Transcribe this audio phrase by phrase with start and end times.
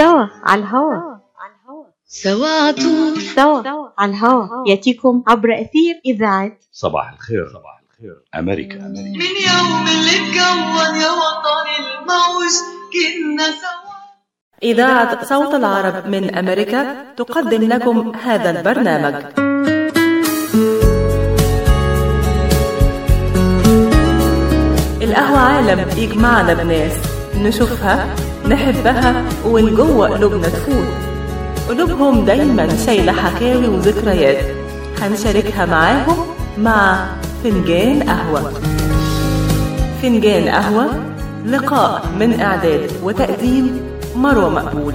[0.00, 1.18] سوا على الهوا.
[2.06, 3.62] سوا عطول سوا
[3.98, 4.46] على الهوا.
[4.68, 6.52] يأتيكم عبر أثير إذاعة.
[6.72, 7.44] صباح الخير.
[7.48, 8.16] صباح الخير.
[8.34, 8.76] أمريكا.
[8.76, 12.54] أمريكا من يوم اللي اتكون يا وطني الموج
[12.92, 13.94] كنا سوا.
[14.62, 19.14] إذاعة صوت العرب من أمريكا تقدم لكم هذا البرنامج.
[25.02, 26.96] القهوة عالم يجمعنا بناس
[27.36, 30.88] نشوفها نحبها ومن جوه قلوبنا تفوت.
[31.68, 34.44] قلوبهم دايما شايلة حكاوي وذكريات.
[35.02, 36.16] هنشاركها معاهم
[36.58, 37.06] مع
[37.44, 38.52] فنجان قهوة.
[40.02, 40.86] فنجان قهوة
[41.46, 43.80] لقاء من إعداد وتقديم
[44.16, 44.94] مروة مقبول.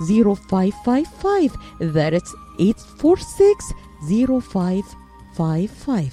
[0.00, 3.74] 0555 that's 846
[4.08, 6.10] 0555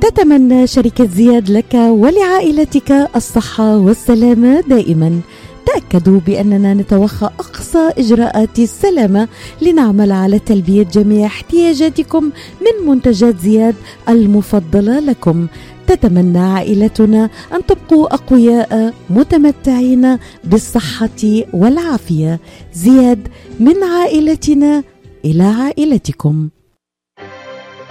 [0.00, 5.20] تتمنى شركة زياد لك ولعائلتك الصحة والسلامة دائما.
[5.66, 9.28] تأكدوا بأننا نتوخى أقصى إجراءات السلامة
[9.62, 12.24] لنعمل على تلبية جميع احتياجاتكم
[12.60, 13.74] من منتجات زياد
[14.08, 15.46] المفضلة لكم.
[15.86, 21.22] تتمنى عائلتنا أن تبقوا أقوياء متمتعين بالصحة
[21.52, 22.40] والعافية.
[22.72, 23.28] زياد
[23.60, 24.82] من عائلتنا
[25.24, 26.50] إلى عائلتكم.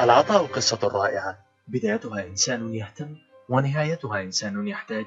[0.01, 1.38] العطاء قصة رائعة.
[1.68, 3.16] بدايتها إنسان يهتم
[3.50, 5.06] ونهايتها إنسان يحتاج.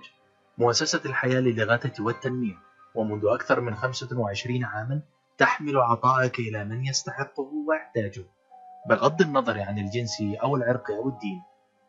[0.58, 2.54] مؤسسة الحياة للإغاثة والتنمية.
[2.94, 5.00] ومنذ أكثر من 25 عاما
[5.38, 8.24] تحمل عطاءك إلى من يستحقه ويحتاجه.
[8.88, 11.42] بغض النظر عن الجنس أو العرق أو الدين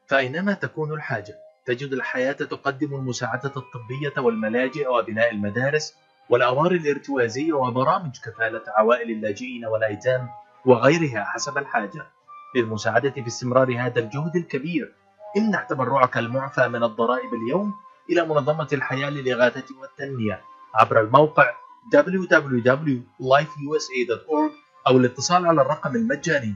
[0.07, 1.35] فأينما تكون الحاجة
[1.65, 5.93] تجد الحياة تقدم المساعدة الطبية والملاجئ وبناء المدارس
[6.29, 10.29] والأوار الارتوازية وبرامج كفالة عوائل اللاجئين والأيتام
[10.65, 12.07] وغيرها حسب الحاجة.
[12.55, 14.93] للمساعدة في استمرار هذا الجهد الكبير
[15.37, 17.73] امنح تبرعك المعفى من الضرائب اليوم
[18.09, 20.41] إلى منظمة الحياة للإغاثة والتنمية.
[20.75, 21.53] عبر الموقع
[21.95, 24.51] www.lifeusa.org
[24.87, 26.55] أو الاتصال على الرقم المجاني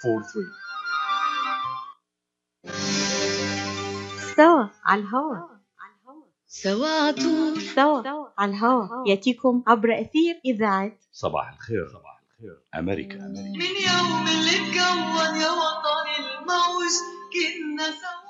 [0.00, 0.06] 1-800-827-3543
[4.36, 5.36] سوا على الهوا.
[6.46, 8.02] سوا عطول سوا
[8.38, 9.08] على الهوا.
[9.08, 11.88] يأتيكم عبر أثير إذاعة صباح الخير.
[11.88, 12.62] صباح الخير.
[12.74, 13.58] أمريكا أمريكا.
[13.58, 16.94] من يوم اللي اتكون يا وطني الموج
[17.32, 18.29] كنا سوا.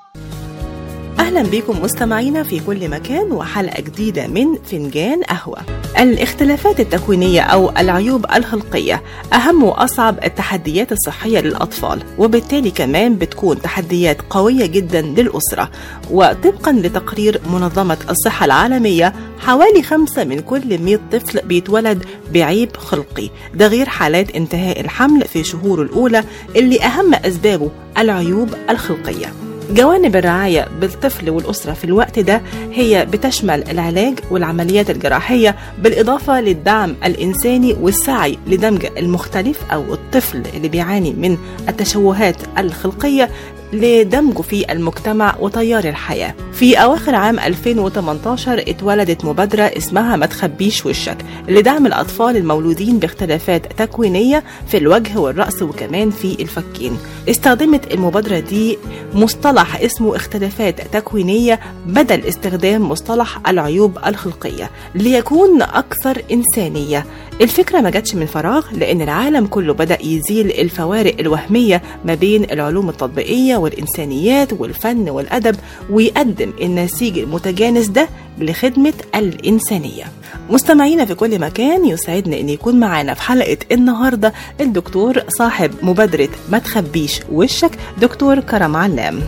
[1.21, 5.59] أهلا بكم مستمعينا في كل مكان وحلقة جديدة من فنجان قهوة.
[5.99, 14.67] الاختلافات التكوينية أو العيوب الخلقية أهم وأصعب التحديات الصحية للأطفال وبالتالي كمان بتكون تحديات قوية
[14.67, 15.71] جدا للأسرة.
[16.11, 22.05] وطبقا لتقرير منظمة الصحة العالمية حوالي خمسة من كل 100 طفل بيتولد
[22.35, 26.25] بعيب خلقي ده غير حالات انتهاء الحمل في شهوره الأولى
[26.57, 29.50] اللي أهم أسبابه العيوب الخلقية.
[29.71, 32.43] جوانب الرعاية بالطفل والأسرة في الوقت ده
[32.73, 41.11] هي بتشمل العلاج والعمليات الجراحية بالإضافة للدعم الإنساني والسعي لدمج المختلف أو الطفل اللي بيعاني
[41.13, 41.39] من
[41.69, 43.31] التشوهات الخلقية
[43.73, 46.35] لدمجه في المجتمع وتيار الحياة.
[46.53, 51.17] في أواخر عام 2018 اتولدت مبادرة اسمها ما تخبيش وشك
[51.49, 56.99] لدعم الأطفال المولودين باختلافات تكوينية في الوجه والرأس وكمان في الفكين.
[57.29, 58.79] استخدمت المبادرة دي
[59.15, 67.07] مصطلح اسمه اختلافات تكوينية بدل استخدام مصطلح العيوب الخلقية ليكون أكثر إنسانية.
[67.41, 72.89] الفكرة ما جاتش من فراغ لأن العالم كله بدأ يزيل الفوارق الوهمية ما بين العلوم
[72.89, 75.57] التطبيقية والإنسانيات والفن والأدب
[75.91, 78.09] ويقدم النسيج المتجانس ده
[78.39, 80.05] لخدمة الإنسانية.
[80.51, 86.59] مستمعينا في كل مكان يسعدنا أن يكون معانا في حلقة النهاردة الدكتور صاحب مبادرة ما
[86.59, 87.71] تخبيش وشك
[88.01, 89.21] دكتور كرم علام.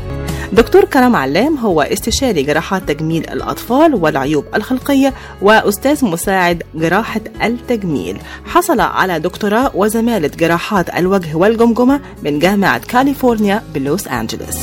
[0.52, 8.19] دكتور كرم علام هو استشاري جراحات تجميل الأطفال والعيوب الخلقية وأستاذ مساعد جراحة التجميل.
[8.46, 14.58] حصل على دكتوراه وزمالة جراحات الوجه والجمجمة من جامعة كاليفورنيا بلوس أنجلوس.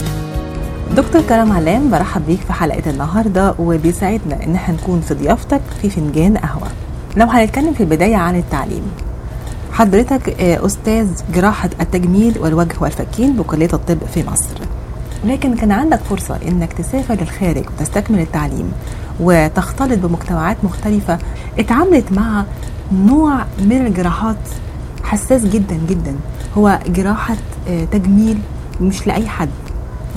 [0.95, 5.89] دكتور كرم علام برحب بيك في حلقة النهاردة وبيسعدنا إن إحنا نكون في ضيافتك في
[5.89, 6.68] فنجان قهوة.
[7.18, 8.83] لو هنتكلم في البداية عن التعليم
[9.71, 14.78] حضرتك آه، أستاذ جراحة التجميل والوجه والفكين بكلية الطب في مصر.
[15.25, 18.71] لكن كان عندك فرصة إنك تسافر للخارج وتستكمل التعليم
[19.19, 21.18] وتختلط بمجتمعات مختلفة.
[21.60, 22.45] اتعاملت مع
[22.94, 24.38] نوع من الجراحات
[25.04, 26.16] حساس جدا جدا.
[26.57, 27.36] هو جراحة
[27.69, 28.39] آه، تجميل
[28.81, 29.50] مش لأي حد.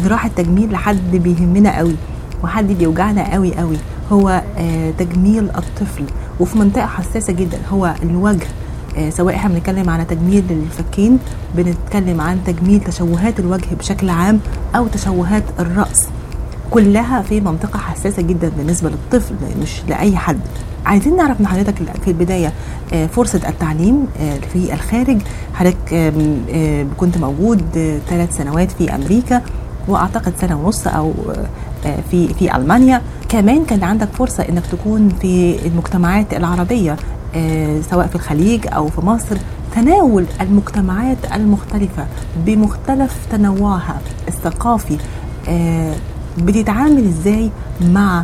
[0.05, 1.97] جراحة تجميل لحد بيهمنا قوي
[2.45, 3.77] وحد بيوجعنا قوي قوي.
[4.13, 6.05] هو آه، تجميل الطفل
[6.41, 7.59] وفي منطقة حساسة جدا.
[7.73, 8.47] هو الوجه
[9.11, 11.19] سواء إحنا بنتكلم على تجميل للفكين
[11.55, 14.41] بنتكلم عن تجميل تشوهات الوجه بشكل عام
[14.77, 16.07] أو تشوهات الرأس.
[16.71, 20.41] كلها في منطقة حساسة جدا بالنسبة للطفل مش لأي حد.
[20.87, 21.75] عايزين نعرف من حضرتك
[22.05, 22.53] في البداية
[22.93, 25.19] آه، فرصة التعليم آه، في الخارج.
[25.55, 27.63] حضرتك آه، كنت موجود
[28.09, 29.43] ثلاث سنوات في أمريكا
[29.89, 31.13] وأعتقد سنة ونص آه،
[32.11, 33.03] في في ألمانيا.
[33.29, 36.93] كمان كان عندك فرصة إنك تكون في المجتمعات العربية.
[36.93, 36.97] آه،
[37.91, 39.37] سواء في الخليج أو في مصر
[39.75, 42.07] تناول المجتمعات المختلفة
[42.47, 43.99] بمختلف تنوعها
[44.29, 44.99] الثقافي.
[45.49, 45.95] آه،
[46.39, 47.51] بتتعامل إزاي
[47.81, 48.23] مع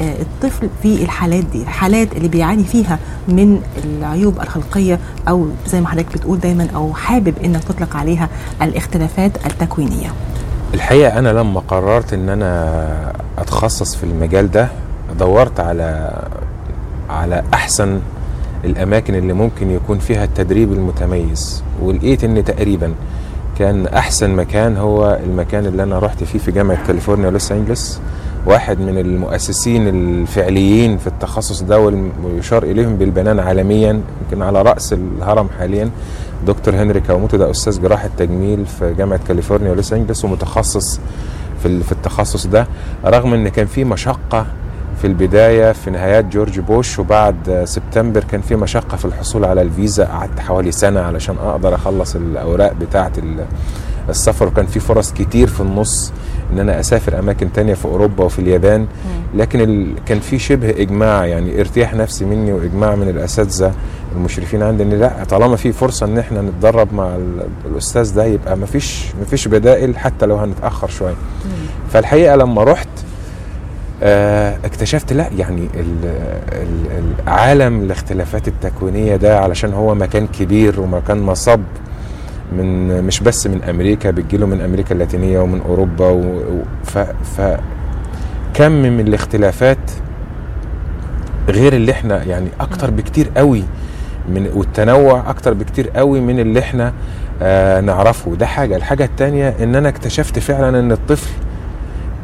[0.00, 5.88] آه، الطفل في الحالات دي؟ الحالات اللي بيعاني فيها من العيوب الخلقية أو زي ما
[5.88, 8.28] حضرتك بتقول دايما أو حابب إنك تطلق عليها
[8.62, 10.10] الاختلافات التكوينية.
[10.74, 14.68] الحقيقة أنا لما قررت إن أنا أتخصص في المجال ده
[15.18, 16.18] دورت على
[17.10, 18.00] على أحسن
[18.64, 21.62] الأماكن اللي ممكن يكون فيها التدريب المتميز.
[21.82, 22.94] ولقيت إن تقريبا
[23.58, 28.00] كان أحسن مكان هو المكان اللي أنا رحت فيه في جامعة كاليفورنيا لوس أنجلوس.
[28.46, 31.80] واحد من المؤسسين الفعليين في التخصص ده
[32.24, 35.90] ويشار إليهم بالبنان عالميا يمكن على رأس الهرم حاليا.
[36.46, 41.00] دكتور هنري كاوموتو ده أستاذ جراحة تجميل في جامعة كاليفورنيا لوس أنجلوس ومتخصص
[41.62, 42.66] في التخصص ده.
[43.04, 44.46] رغم إن كان في مشقة
[45.00, 50.04] في البداية في نهايات جورج بوش وبعد سبتمبر كان في مشقة في الحصول على الفيزا.
[50.04, 53.44] قعدت حوالي سنة علشان أقدر أخلص الأوراق بتاعة ال-
[54.08, 56.12] السفر وكان في فرص كتير في النص
[56.52, 58.86] إن أنا أسافر أماكن تانية في أوروبا وفي اليابان.
[59.34, 59.94] لكن ال...
[60.06, 63.72] كان في شبه إجماع يعني ارتياح نفسي مني وإجماع من الأساتذة
[64.16, 68.56] المشرفين عندي إن لأ طالما في فرصة إن إحنا نتدرب مع ال- الأستاذ ده يبقى
[68.56, 71.14] مفيش مفيش بدائل حتى لو هنتأخر شوية.
[71.90, 72.88] فالحقيقة لما رحت
[74.02, 76.12] اكتشفت لا يعني ال-
[76.52, 81.60] ال- العالم الاختلافات التكوينية ده علشان هو مكان كبير ومكان مصب
[82.52, 87.56] من مش بس من أمريكا بتجيله من أمريكا اللاتينية ومن أوروبا و- ف, ف
[88.54, 89.78] كم من الاختلافات
[91.48, 93.64] غير اللي إحنا يعني أكتر بكتير قوي
[94.28, 96.92] من والتنوع أكتر بكتير قوي من اللي إحنا
[97.42, 98.34] آه نعرفه.
[98.36, 98.76] ده حاجة.
[98.76, 101.30] الحاجة التانية إن أنا اكتشفت فعلا إن الطفل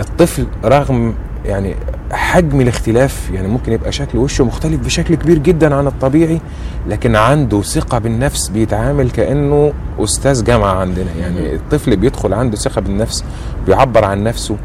[0.01, 1.75] الطفل رغم يعني
[2.13, 6.41] حجم الاختلاف يعني ممكن يبقى شكل وشه مختلف بشكل كبير جدا عن الطبيعي
[6.89, 11.11] لكن عنده ثقة بالنفس بيتعامل كأنه أستاذ جامعة عندنا.
[11.21, 13.25] يعني الطفل بيدخل عنده ثقة بالنفس
[13.67, 14.57] بيعبر عن نفسه.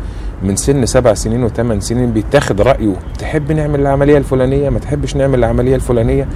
[0.43, 2.95] من سن سبع سنين وثمان سنين بيتاخد رأيه.
[3.19, 6.27] تحب نعمل العملية الفلانية؟ ما تحبش نعمل العملية الفلانية؟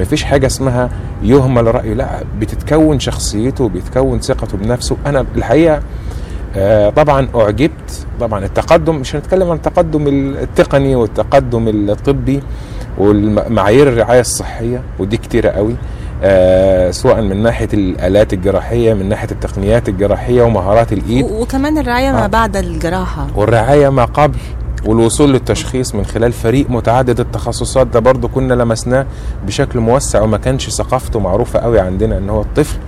[0.00, 0.90] مفيش حاجة اسمها
[1.22, 1.94] يهمل رأيه.
[1.94, 2.08] لا
[2.40, 4.96] بتتكون شخصيته بيتكون ثقته بنفسه.
[5.06, 5.80] أنا الحقيقة
[6.96, 8.06] طبعا أعجبت.
[8.20, 12.42] طبعا التقدم مش هنتكلم عن التقدم التقني والتقدم الطبي
[12.98, 15.74] والمعايير الرعاية الصحية ودي كتيرة قوي.
[16.24, 21.24] آه، سواء من ناحية الآلات الجراحية من ناحية التقنيات الجراحية ومهارات الإيد.
[21.30, 22.26] وكمان الرعاية ما آه.
[22.26, 23.26] بعد الجراحة.
[23.36, 24.38] والرعاية ما قبل
[24.86, 29.06] والوصول للتشخيص من خلال فريق متعدد التخصصات ده برضو كنا لمسناه
[29.46, 32.78] بشكل موسع وما كانش ثقافته معروفة قوي عندنا إن هو الطفل.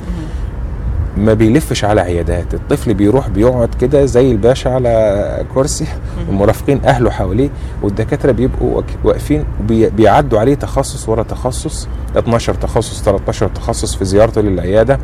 [1.16, 2.54] ما بيلفش على عيادات.
[2.54, 5.86] الطفل بيروح بيقعد كده زي الباشا على كرسي
[6.28, 7.48] والمرافقين أهله حواليه
[7.82, 14.98] والدكاترة بيبقوا واقفين بيعدوا عليه تخصص ورا تخصص 12 تخصص 13 تخصص في زيارته للعيادة.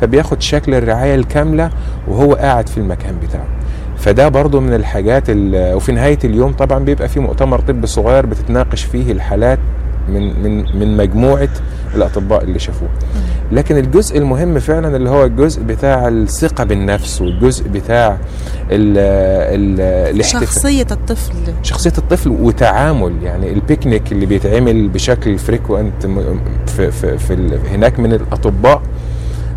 [0.00, 1.70] فبياخد شكل الرعاية الكاملة
[2.08, 3.46] وهو قاعد في المكان بتاعه.
[3.96, 8.82] فده برضو من الحاجات ال- وفي نهاية اليوم طبعا بيبقى في مؤتمر طب صغير بتتناقش
[8.84, 9.58] فيه الحالات
[10.08, 11.48] من من من مجموعة
[11.94, 12.88] الأطباء اللي شافوه.
[13.52, 18.18] لكن الجزء المهم فعلا اللي هو الجزء بتاع الثقة بالنفس والجزء بتاع
[18.70, 19.80] ال ال
[20.14, 20.42] الاحتفال.
[20.48, 21.32] شخصية الطفل.
[21.62, 26.06] شخصية الطفل وتعامل يعني البيكنيك اللي بيتعمل بشكل frequent
[26.66, 28.82] في, في, في هناك من الأطباء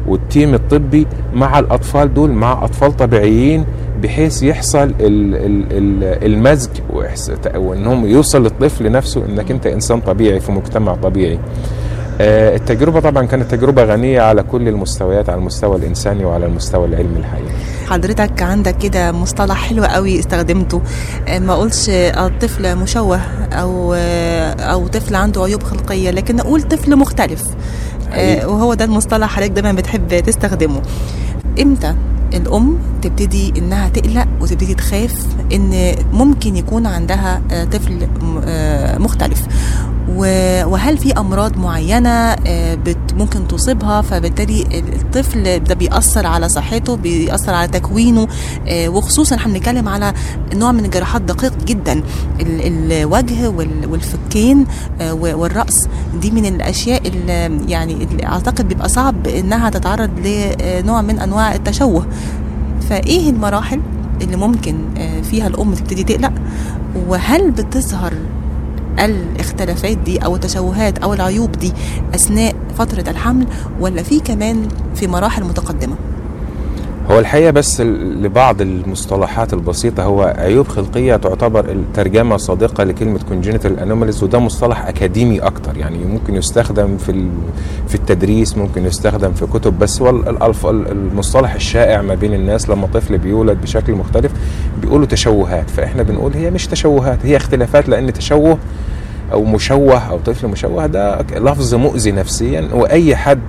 [0.10, 3.66] والتيم الطبي مع الأطفال دول مع أطفال طبيعيين
[4.04, 4.96] بحيث يحصل ال-
[5.36, 6.70] ال- ال- المزج
[7.56, 11.40] وإنهم يوصل للطفل نفسه إنك أنت إنسان طبيعي في مجتمع طبيعي.
[12.22, 17.52] التجربة طبعا كانت تجربة غنية على كل المستويات على المستوى الإنساني وعلى المستوى العلمي الحقيقي.
[17.88, 20.82] حضرتك عندك كده مصطلح حلو قوي استخدمته.
[21.28, 23.18] آه، ما اقولش آه، طفل مشوه
[23.52, 27.44] أو آه، أو طفل عنده عيوب خلقية لكن أقول طفل مختلف.
[27.44, 28.46] آه، حقيقي.
[28.46, 30.82] وهو ده المصطلح حضرتك دايما بتحب تستخدمه.
[31.62, 31.96] إمتى
[32.34, 35.14] الأم تبتدي إنها تقلق وتبتدي تخاف
[35.54, 38.08] إن ممكن يكون عندها آه، طفل
[38.46, 39.42] آه، مختلف.
[40.66, 42.78] وهل في أمراض معينة آه،
[43.14, 48.28] ممكن تصيبها؟ فبالتالي الطفل ده بيأثر على صحته بيأثر على تكوينه
[48.72, 50.14] وخصوصا إحنا بنتكلم على
[50.54, 51.94] نوع من الجراحات دقيق جدا.
[52.42, 54.66] ال- الوجه وال- والفكين
[55.12, 55.88] والرأس.
[56.22, 62.06] دي من الأشياء اللي يعني أعتقد بيبقى صعب إنها تتعرض لنوع من أنواع التشوه.
[62.90, 63.82] فإيه المراحل
[64.22, 66.34] اللي ممكن آه، فيها الأم تبتدي تقلق؟
[67.08, 68.14] وهل بتظهر
[69.00, 71.74] الاختلافات دي أو التشوهات أو العيوب دي
[72.16, 73.46] أثناء فترة الحمل
[73.80, 75.96] ولا في كمان في مراحل متقدمة؟
[77.12, 84.24] هو الحقيقة بس لبعض المصطلحات البسيطة هو عيوب خلقية تعتبر الترجمة صادقة لكلمة congenital anomalies
[84.24, 85.78] وده مصطلح أكاديمي أكتر.
[85.78, 87.30] يعني ممكن يستخدم في
[87.88, 90.10] في التدريس ممكن يستخدم في كتب بس هو
[90.70, 92.70] المصطلح الشائع ما بين الناس.
[92.70, 94.32] لما طفل بيولد بشكل مختلف
[94.82, 95.70] بيقولوا تشوهات.
[95.70, 98.58] فإحنا بنقول هي مش تشوهات هي اختلافات لأن تشوه
[99.32, 103.40] أو مشوه أو طفل مشوه ده لفظ مؤذي نفسيا وأي حد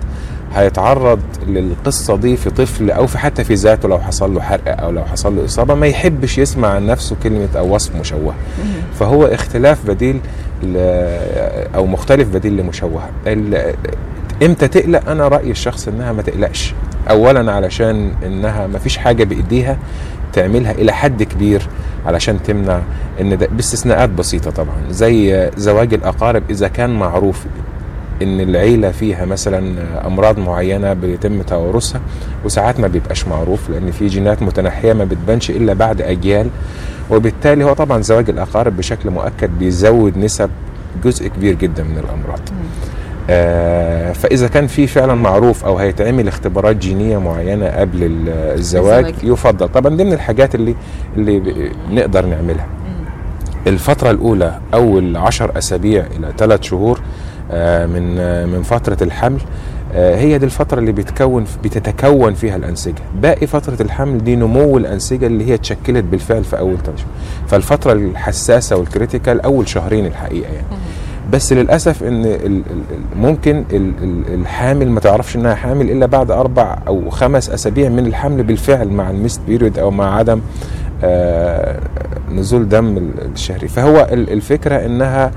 [0.55, 4.91] هيتعرض للقصة دي في طفل أو في حتى في ذاته لو حصل له حرق أو
[4.91, 8.35] لو حصل له إصابة ما يحبش يسمع عن نفسه كلمة أو وصف مشوه.
[9.01, 10.21] فهو اختلاف بديل
[11.75, 13.03] أو مختلف بديل لمشوه.
[14.43, 16.75] إمتى تقلق؟ أنا رأيي الشخص إنها ما تقلقش.
[17.11, 19.77] اولا علشان إنها ما فيش حاجة بإيديها
[20.33, 21.69] تعملها إلى حد كبير
[22.07, 22.81] علشان تمنع
[23.21, 27.45] إن ده باستثناءات بسيطة طبعا زي زواج الأقارب إذا كان معروف.
[28.23, 29.75] إن العيلة فيها مثلا
[30.07, 32.01] أمراض معينة بيتم توارثها
[32.45, 36.49] وساعات ما بيبقاش معروف لأن في جينات متنحية ما بتبانش إلا بعد أجيال
[37.11, 40.51] وبالتالي هو طبعا زواج الأقارب بشكل مؤكد بيزود نسب
[41.05, 42.41] جزء كبير جدا من الأمراض.
[43.31, 49.15] آه فإذا كان في فعلا معروف أو هيتعمل اختبارات جينية معينة قبل ال- الزواج الزواج.
[49.33, 49.69] يفضل.
[49.69, 50.75] طبعا ضمن الحاجات اللي
[51.17, 51.43] اللي
[51.91, 52.67] نقدر نعملها.
[53.67, 57.01] الفترة الأولى أول عشر أسابيع إلى ثلاث شهور
[57.53, 59.41] آه، من آه، من فترة الحمل
[59.95, 63.03] آه، هي دي الفترة اللي بتكون بتتكون فيها الأنسجة.
[63.23, 67.11] باقي فترة الحمل دي نمو الأنسجة اللي هي اتشكلت بالفعل في أول ثلاث شهور.
[67.49, 70.67] فالفترة الحساسة وال critical أول شهرين الحقيقة يعني.
[71.33, 72.63] بس للأسف إن
[73.17, 78.07] ممكن ال- ال- الحامل ما تعرفش إنها حامل إلا بعد أربع أو خمس أسابيع من
[78.07, 80.41] الحمل بالفعل مع ال missed period أو مع عدم
[82.31, 83.69] نزول دم ال- الشهري.
[83.69, 85.31] فهو ال- الفكرة إنها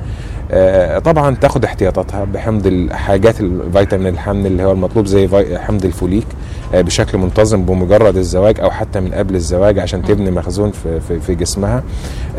[0.52, 5.28] آه، طبعا تاخد احتياطاتها بحمض الحاجات الفيتامين الحمل اللي هو المطلوب زي
[5.58, 6.26] حمض الفوليك
[6.74, 11.36] آه، بشكل منتظم بمجرد الزواج أو حتى من قبل الزواج عشان تبني مخزون في, في,
[11.36, 11.84] جسمها.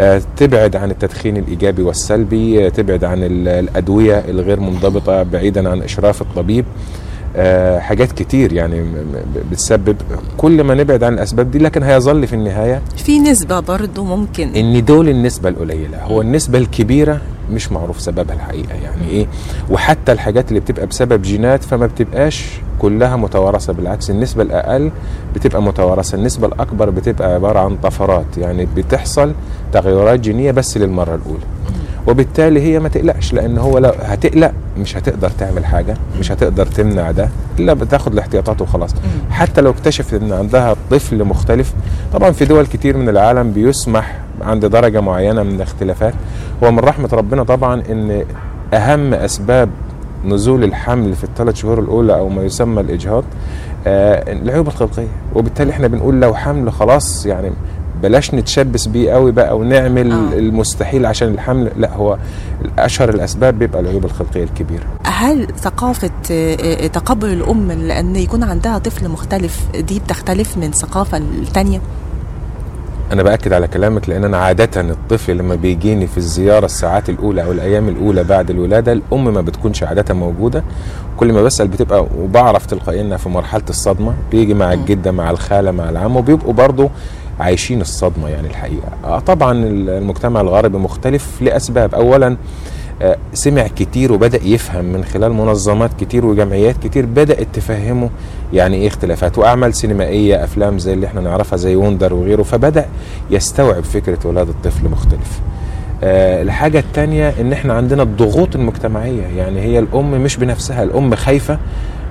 [0.01, 5.83] آه، تبعد عن التدخين الإيجابي والسلبي آه، تبعد عن ال- الأدوية الغير منضبطة بعيدا عن
[5.83, 6.65] إشراف الطبيب.
[6.65, 6.75] آه،
[7.81, 8.85] حاجات كتير يعني
[9.51, 9.97] بتسبب
[10.37, 14.49] كل ما نبعد عن الأسباب دي لكن هيظل في النهاية في نسبة برضو ممكن.
[14.49, 17.21] إن دول النسبة القليلة هو النسبة الكبيرة
[17.53, 19.27] مش معروف سببها الحقيقة يعني إيه.
[19.71, 22.47] وحتى الحاجات اللي بتبقى بسبب جينات فما بتبقاش
[22.79, 24.91] كلها متوارثة بالعكس النسبة الأقل
[25.35, 29.33] بتبقى متوارثة النسبة الأكبر بتبقى عبارة عن طفرات يعني بتحصل
[29.73, 31.45] تغيرات جينية بس للمرة الأولى.
[32.07, 37.11] وبالتالي هي ما تقلقش لأن هو لو هتقلق مش هتقدر تعمل حاجة مش هتقدر تمنع
[37.11, 38.91] ده إلا بتاخد الاحتياطات وخلاص.
[39.31, 41.73] حتى لو اكتشفت إن عندها طفل مختلف
[42.13, 46.15] طبعا في دول كتير من العالم بيسمح عند درجة معينة من الاختلافات
[46.65, 48.25] هو من رحمة ربنا طبعا إن
[48.75, 49.69] أهم أسباب
[50.25, 53.25] نزول الحمل في الثلاث شهور الأولى أو ما يسمى الإجهاض
[53.87, 57.51] آه العيوب الخلقيه وبالتالي إحنا بنقول لو حمل خلاص يعني
[58.05, 60.39] بلاش نتشبث بيه قوي بقى ونعمل آه.
[60.39, 62.19] المستحيل عشان الحمل لا هو
[62.79, 68.79] أشهر الأسباب بيبقى العيوب الخلقية الكبيرة هل ثقافة آه، آه، تقبل الأم لأن يكون عندها
[68.79, 71.81] طفل مختلف دي بتختلف من ثقافة للتانية؟
[73.13, 77.53] أنا بأكد على كلامك لأن أنا عادة الطفل لما بيجيني في الزيارة الساعات الأولى أو
[77.53, 80.65] الأيام الأولى بعد الولادة الأم ما بتكونش عادة موجودة
[81.17, 85.89] كل ما بسأل بتبقى وبعرف تلقائيا في مرحلة الصدمة بيجي مع الجدة مع الخالة مع
[85.91, 86.91] العم وبيبقوا برضه
[87.41, 88.89] عايشين الصدمة يعني الحقيقة.
[89.05, 91.95] آه طبعا المجتمع الغربي مختلف لأسباب.
[91.95, 92.37] اولا
[93.03, 98.11] آه، سمع كتير وبدأ يفهم من خلال منظمات كتير وجمعيات كتير بدأت تفهمه
[98.53, 99.39] يعني إيه اختلافات.
[99.39, 102.87] وأعمال سينمائية أفلام زي اللي إحنا نعرفها زي وندر وغيره فبدأ
[103.31, 105.41] يستوعب فكرة ولاده الطفل مختلف.
[106.05, 109.23] آه، الحاجة التانية إن إحنا عندنا الضغوط المجتمعية.
[109.37, 111.59] يعني هي الأم مش بنفسها الأم خايفة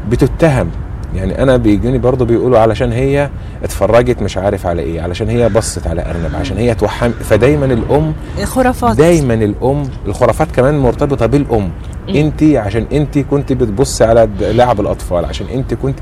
[0.09, 0.69] بتتهم.
[1.15, 3.29] يعني أنا بيجوني برضه بيقولوا علشان هي
[3.63, 8.13] اتفرجت مش عارف على إيه علشان هي بصت على أرنب عشان هي توحم فدايما الأم
[8.43, 11.69] خرافات دايما الأم الخرافات كمان مرتبطة بالأم.
[12.09, 15.99] أنت عشان أنت كنت بتبصي على لعب الأطفال عشان أنت كنت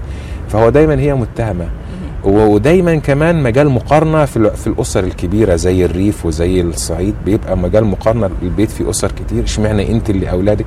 [0.50, 1.68] فهو دايما هي متهمة.
[2.24, 8.30] ودايما كمان مجال مقارنة في في الأسر الكبيرة زي الريف وزي الصعيد بيبقى مجال مقارنة
[8.42, 10.66] البيت فيه أسر كتير اشمعنى أنت اللي أولادك؟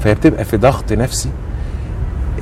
[0.00, 1.28] فهي بتبقى في ضغط نفسي.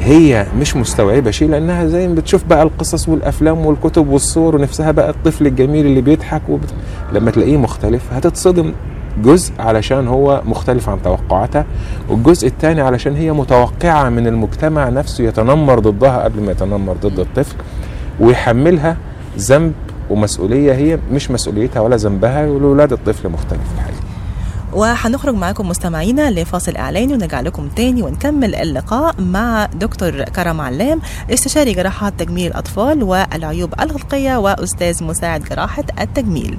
[0.01, 5.11] هي مش مستوعبة شيء لأنها زي ما بتشوف بقى القصص والأفلام والكتب والصور ونفسها بقى
[5.11, 6.75] الطفل الجميل اللي بيضحك وبت...
[7.13, 8.73] لما تلاقيه مختلف هتتصدم
[9.23, 11.65] جزء علشان هو مختلف عن توقعاتها
[12.09, 17.57] والجزء الثاني علشان هي متوقعة من المجتمع نفسه يتنمر ضدها قبل ما يتنمر ضد الطفل
[18.21, 18.97] ويحملها
[19.39, 19.73] ذنب
[20.11, 23.61] ومسؤولية هي مش مسؤوليتها ولا ذنبها ولولاد الطفل مختلف.
[23.75, 23.92] الحقيقة
[24.73, 31.01] وهنخرج معاكم مستمعينا لفاصل اعلاني ونرجع لكم تاني ونكمل اللقاء مع دكتور كرم علام
[31.31, 36.59] استشاري جراحات تجميل الاطفال والعيوب الخلقيه وأستاذ مساعد جراحة التجميل.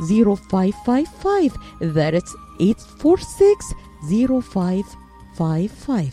[0.00, 3.74] 0555 That's 846
[4.08, 6.10] 0555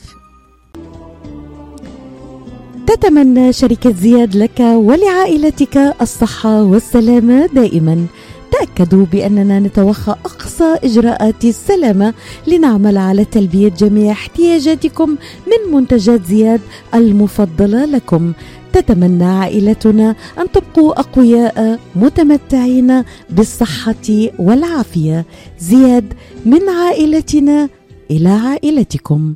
[2.87, 8.05] تتمنى شركة زياد لك ولعائلتك الصحة والسلامة دائما.
[8.51, 12.13] تأكدوا بأننا نتوخى أقصى إجراءات السلامة
[12.47, 15.09] لنعمل على تلبية جميع احتياجاتكم
[15.47, 16.61] من منتجات زياد
[16.93, 18.33] المفضلة لكم.
[18.73, 25.25] تتمنى عائلتنا أن تبقوا أقوياء متمتعين بالصحة والعافية.
[25.57, 26.13] زياد
[26.45, 27.69] من عائلتنا
[28.11, 29.35] إلى عائلتكم.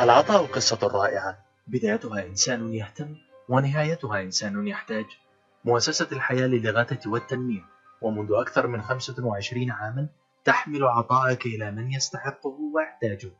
[0.00, 1.38] العطاء قصة رائعة.
[1.66, 3.14] بدايتها إنسان يهتم
[3.48, 5.04] ونهايتها إنسان يحتاج.
[5.64, 7.64] مؤسسة الحياة للإغاثة والتنمية.
[8.02, 10.06] ومنذ أكثر من 25 عاما
[10.44, 13.30] تحمل عطاءك إلى من يستحقه ويحتاجه.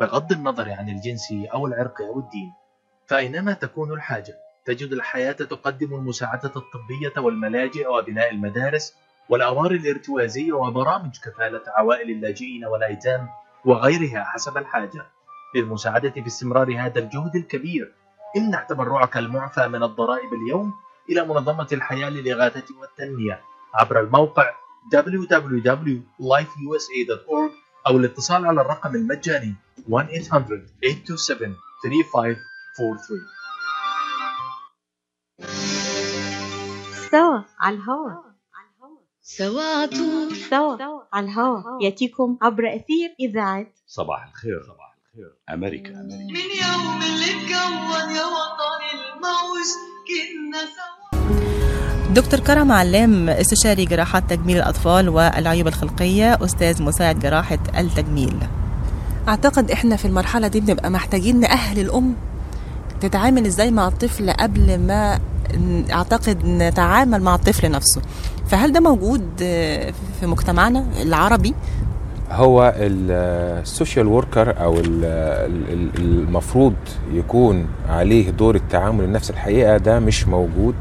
[0.00, 2.52] بغض النظر عن الجنس أو العرق أو الدين
[3.08, 8.94] فأينما تكون الحاجة تجد الحياة تقدم المساعدة الطبية والملاجئ وبناء المدارس
[9.28, 13.28] والأوار الارتوازية وبرامج كفالة عوائل اللاجئين والأيتام
[13.64, 15.06] وغيرها حسب الحاجة.
[15.54, 17.92] للمساعدة باستمرار هذا الجهد الكبير
[18.36, 20.74] امنح تبرعك المعفى من الضرائب اليوم
[21.10, 23.40] إلى منظمة الحياة للإغاثة والتنمية.
[23.74, 24.50] عبر الموقع
[24.94, 27.52] www.lifeusa.org
[27.86, 29.54] أو الاتصال على الرقم المجاني
[32.78, 32.80] 1-800-827-3543
[37.10, 38.10] سوا على الهوا.
[39.22, 40.76] سوا عطول سوا
[41.12, 41.82] على الهوا.
[41.82, 44.62] يأتيكم عبر أثير إذاعة صباح الخير.
[44.62, 45.32] صباح الخير.
[45.50, 45.90] أمريكا.
[45.90, 46.22] أمريكا.
[46.32, 49.68] من يوم اللي اتكون يا وطن الموج.
[50.08, 51.08] كنا سوا.
[52.14, 58.38] دكتور كرم علام استشاري جراحات تجميل الأطفال والعيوب الخلقية أستاذ مساعد جراحة التجميل.
[59.28, 62.16] أعتقد إحنا في المرحلة دي بنبقى محتاجين نأهل الأم
[63.00, 65.18] تتعامل إزاي مع الطفل قبل ما
[65.92, 68.00] أعتقد نتعامل مع الطفل نفسه.
[68.46, 69.22] فهل ده موجود
[70.20, 71.54] في مجتمعنا العربي؟
[72.30, 76.74] هو السوشيال وركر أو ال- ال- ال- المفروض
[77.12, 80.74] يكون عليه دور التعامل النفسي الحقيقة ده مش موجود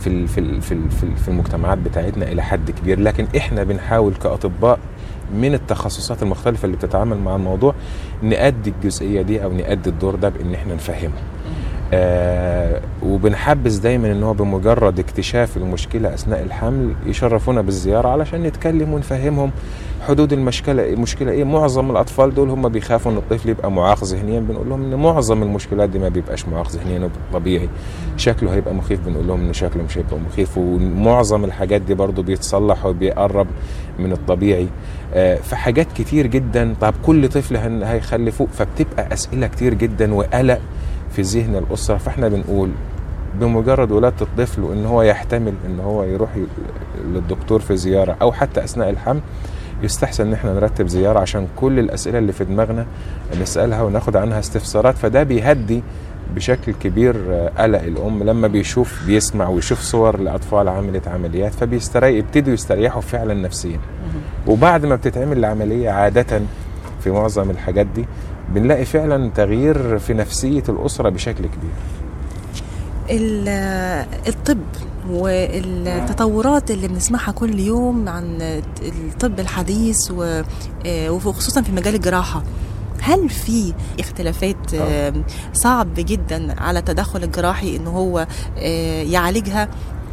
[0.00, 0.80] في في في
[1.16, 3.00] في المجتمعات بتاعتنا إلى حد كبير.
[3.00, 4.78] لكن إحنا بنحاول كأطباء
[5.34, 7.74] من التخصصات المختلفة اللي بتتعامل مع الموضوع
[8.22, 11.12] نأدي الجزئية دي أو نأدي الدور ده بإن إحنا نفهمه.
[11.94, 19.50] آه وبنحبس دايما إن هو بمجرد اكتشاف المشكلة أثناء الحمل يشرفونا بالزيارة علشان نتكلم ونفهمهم
[20.08, 21.44] حدود المشكلة المشكلة إيه.
[21.44, 24.40] معظم الأطفال دول هم بيخافوا إن الطفل يبقى معاق ذهنيا.
[24.40, 27.68] بنقول لهم إن معظم المشكلات دي ما بيبقاش معاق ذهنيا طبيعي
[28.16, 29.00] شكله هيبقى مخيف.
[29.06, 30.58] بنقول لهم إن شكله مش هيبقى مخيف.
[30.58, 33.46] ومعظم الحاجات دي برضو بيتصلح وبيقرب
[33.98, 34.68] من الطبيعي.
[35.14, 36.74] آه فحاجات كتير جدا.
[36.80, 40.60] طب كل طفل هيخلفوه فبتبقى أسئلة كتير جدا وقلق.
[41.16, 42.70] في ذهن الأسرة فإحنا بنقول
[43.40, 46.30] بمجرد ولادة الطفل وإن هو يحتمل إن هو يروح
[47.04, 49.20] للدكتور في زيارة أو حتى أثناء الحمل
[49.82, 52.86] يستحسن إن إحنا نرتب زيارة عشان كل الأسئلة اللي في دماغنا
[53.42, 54.94] نسألها وناخد عنها استفسارات.
[54.94, 55.82] فده بيهدي
[56.34, 62.54] بشكل كبير آه، قلق الأم لما بيشوف بيسمع ويشوف صور لأطفال عملت عمليات فبيستريح يبتدوا
[62.54, 63.78] يستريحوا فعلا نفسيا.
[64.46, 66.40] وبعد ما بتتعمل العملية عاده
[67.00, 68.06] في معظم الحاجات دي
[68.54, 71.70] بنلاقي فعلا تغيير في نفسية الأسرة بشكل كبير.
[73.10, 73.48] ال-
[74.28, 74.58] الطب
[75.10, 78.38] والتطورات اللي بنسمعها كل يوم عن
[78.82, 80.10] الطب الحديث
[80.86, 82.42] آه، وخصوصا في مجال الجراحة
[83.00, 85.12] هل في اختلافات آه،
[85.52, 88.26] صعب جدا على التدخل الجراحي إن هو
[88.58, 89.68] آه، يعالجها؟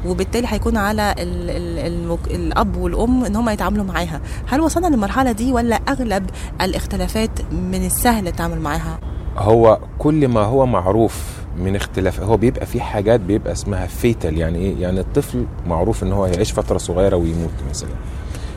[0.05, 2.19] وبالتالي هيكون على ال ال المك...
[2.27, 4.21] الأب والأم إن هم يتعاملوا معاها.
[4.47, 6.29] هل وصلنا للمرحلة دي ولا أغلب
[6.61, 8.99] الاختلافات من السهل التعامل معاها؟
[9.37, 14.57] هو كل ما هو معروف من اختلاف هو بيبقى في حاجات بيبقى اسمها فيتال يعني
[14.59, 17.89] إيه؟ يعني الطفل معروف إن هو هيعيش فترة صغيرة ويموت مثلا.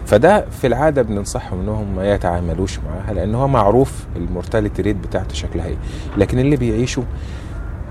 [0.06, 5.34] فده في العادة بننصحهم انهم ما يتعاملوش معاها لأن هو معروف ال mortality rate بتاعته
[5.34, 5.76] شكلها إيه.
[6.16, 7.02] لكن اللي بيعيشوا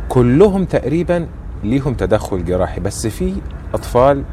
[0.10, 1.28] كلهم تقريبا
[1.70, 3.34] ليهم تدخل جراحي بس في
[3.74, 4.24] أطفال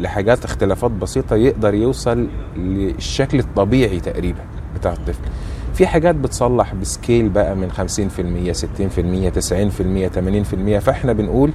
[0.00, 4.40] لحاجات اختلافات بسيطة يقدر يوصل للشكل الطبيعي تقريبا
[4.76, 5.22] بتاع الطفل.
[5.74, 7.74] في حاجات بتصلح ب scale بقى من 50%
[8.52, 11.50] 60% 90% 80% فإحنا بنقول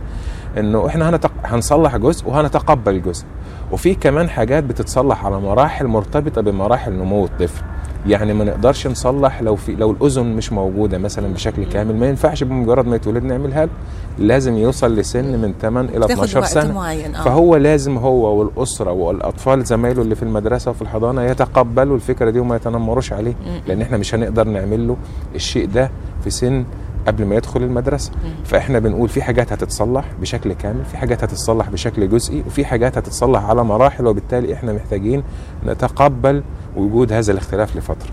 [0.58, 1.32] إنه إحنا هنتق...
[1.44, 3.26] هنصلح جزء وهنتقبل جزء.
[3.72, 7.64] وفي كمان حاجات بتتصلح على مراحل مرتبطة بمراحل نمو الطفل.
[8.08, 11.96] يعني ما نقدرش نصلح لو في لو الأذن مش موجودة مثلا بشكل كامل.
[11.96, 13.72] ما ينفعش بمجرد ما يتولد نعملها له
[14.18, 16.74] لازم يوصل لسن من 8 إلى تاخد 12 وقت سنة.
[16.74, 17.24] معين آه.
[17.24, 22.56] فهو لازم هو والأسرة والأطفال زمايله اللي في المدرسة وفي الحضانة يتقبلوا الفكرة دي وما
[22.56, 23.34] يتنمروش عليه.
[23.48, 23.62] مم.
[23.68, 24.98] لأن إحنا مش هنقدر نعمل له
[25.36, 25.92] الشيء ده
[26.24, 26.66] في سن
[27.08, 28.12] قبل ما يدخل المدرسة.
[28.46, 33.44] فإحنا بنقول في حاجات هتتصلح بشكل كامل في حاجات هتتصلح بشكل جزئي وفي حاجات هتصلح
[33.46, 35.24] على مراحل وبالتالي إحنا محتاجين
[35.66, 36.44] نتقبل
[36.76, 38.10] وجود هذا الاختلاف لفترة.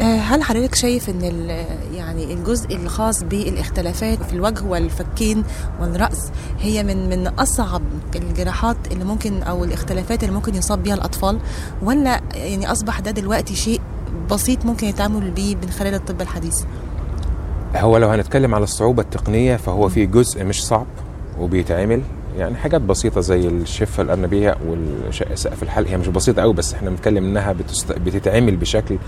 [0.00, 1.48] آه، هل حضرتك شايف إن
[1.94, 5.44] يعني الجزء الخاص بالاختلافات في الوجه والفكين
[5.80, 7.82] والرأس هي من من أصعب
[8.16, 11.38] الجراحات اللي ممكن أو الاختلافات اللي ممكن يصاب بيها الأطفال؟
[11.82, 13.80] ولا يعني أصبح ده دلوقتي شيء
[14.30, 16.64] بسيط ممكن يتعامل بيه من خلال الطب الحديث؟
[17.76, 20.86] هو لو هنتكلم على الصعوبة التقنية فهو في جزء مش صعب
[21.40, 22.02] وبيتعمل.
[22.38, 27.24] يعني حاجات بسيطة زي الشفة الأرنبية والسقف الحلق هي مش بسيطة قوي بس إحنا بنتكلم
[27.24, 27.92] إنها بتست...
[27.92, 28.98] بتتعمل بشكل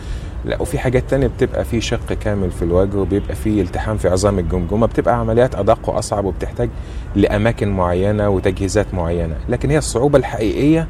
[0.44, 4.38] لا وفي حاجات تانية بتبقى في شق كامل في الوجه وبيبقى في التحام في عظام
[4.38, 4.86] الجمجمة.
[4.86, 6.68] بتبقى عمليات أدق وأصعب وبتحتاج
[7.14, 9.34] لأماكن معينة وتجهيزات معينة.
[9.48, 10.86] لكن هي الصعوبة الحقيقية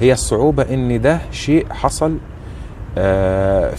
[0.00, 2.16] هي الصعوبة إن ده شيء حصل
[2.98, 3.74] آه،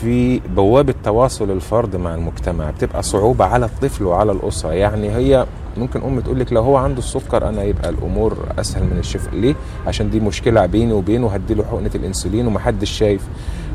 [0.00, 2.70] في بوابة تواصل الفرد مع المجتمع.
[2.70, 4.72] بتبقى صعوبة على الطفل وعلى الأسرة.
[4.72, 8.96] يعني هي ممكن أم تقول لك لو هو عنده السكر أنا يبقى الأمور أسهل من
[8.98, 9.54] الشفاء ليه؟
[9.86, 13.22] عشان دي مشكلة بيني وبينه هديله حقنة الأنسولين ومحدش شايف.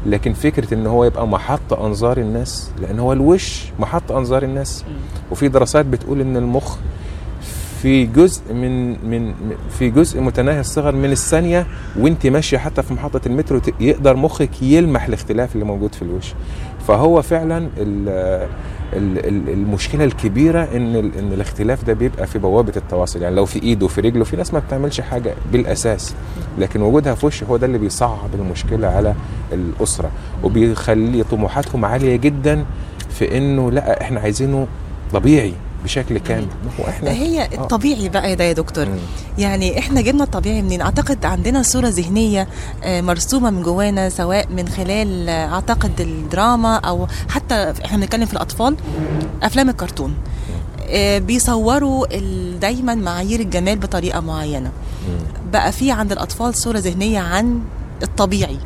[0.05, 4.85] لكن فكرة إن هو يبقى محط أنظار الناس لأن هو الوش محط أنظار الناس.
[5.31, 6.75] وفي دراسات بتقول إن المخ
[7.81, 9.33] في جزء من من
[9.69, 11.67] في جزء متناهي الصغر من الثانية
[11.99, 16.33] وانت ماشية حتى في محطة المترو يقدر مخك يلمح الاختلاف اللي موجود في الوش.
[16.87, 17.69] فهو فعلا
[18.93, 23.21] المشكلة الكبيرة إن إن الاختلاف ده بيبقى في بوابة التواصل.
[23.21, 26.15] يعني لو في ايده وفي رجله في ناس ما بتعملش حاجة بالأساس
[26.59, 29.13] لكن وجودها في وشه هو ده اللي بيصعب المشكلة على
[29.53, 30.11] الأسرة
[30.43, 32.65] وبيخلي طموحاتهم عالية جدا
[33.09, 34.67] في إنه لأ إحنا عايزينه
[35.13, 35.53] طبيعي.
[35.83, 36.47] بشكل كامل
[36.79, 37.45] هو إحنا هي آه.
[37.61, 38.97] الطبيعي بقى ده يا دكتور مم.
[39.37, 42.47] يعني إحنا جبنا الطبيعي منين أعتقد عندنا صورة ذهنية
[42.83, 48.33] آه، مرسومة من جوانا سواء من خلال آه، أعتقد الدراما أو حتى إحنا بنتكلم في
[48.33, 48.75] الأطفال
[49.43, 50.13] أفلام الكرتون
[51.17, 52.05] بيصوروا
[52.59, 54.71] دايما معايير الجمال بطريقة معينة.
[55.53, 57.59] بقى في عند الأطفال صورة ذهنية عن
[58.03, 58.57] الطبيعي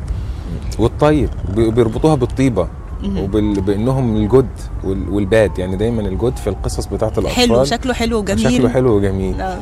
[0.78, 2.68] والطيب بي- بيربطوها بالطيبة.
[3.04, 4.46] وبانهم الجود
[4.84, 5.58] وال- والباد.
[5.58, 8.52] يعني دايما الجود في القصص بتاعت الأطفال حلو شكله حلو وجميل.
[8.52, 9.40] شكله حلو وجميل.
[9.40, 9.58] آه،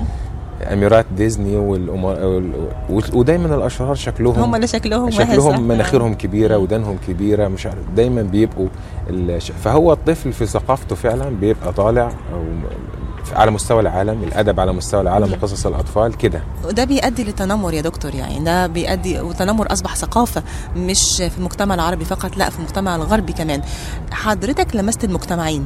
[0.73, 2.25] أميرات ديزني والأمار...
[2.27, 2.51] وال...
[2.91, 8.23] وال- ودايما الأشرار شكلهم هم اللي شكلهم؟ شكلهم مناخيرهم كبيرة ودانهم كبيرة مش عارف دايما
[8.23, 8.67] بيبقوا
[9.11, 9.51] الش...
[9.65, 12.43] فهو الطفل في ثقافته فعلا بيبقى طالع أو
[13.33, 15.33] على مستوى العالم الأدب على مستوى العالم.
[15.33, 16.43] وقصص الأطفال كده.
[16.65, 20.43] وده بيؤدي للتنمر يا دكتور يعني ده بيؤدي والتنمر أصبح ثقافة
[20.77, 23.63] مش في المجتمع العربي فقط لا في المجتمع الغربي كمان.
[24.13, 25.65] حضرتك لمست المجتمعين.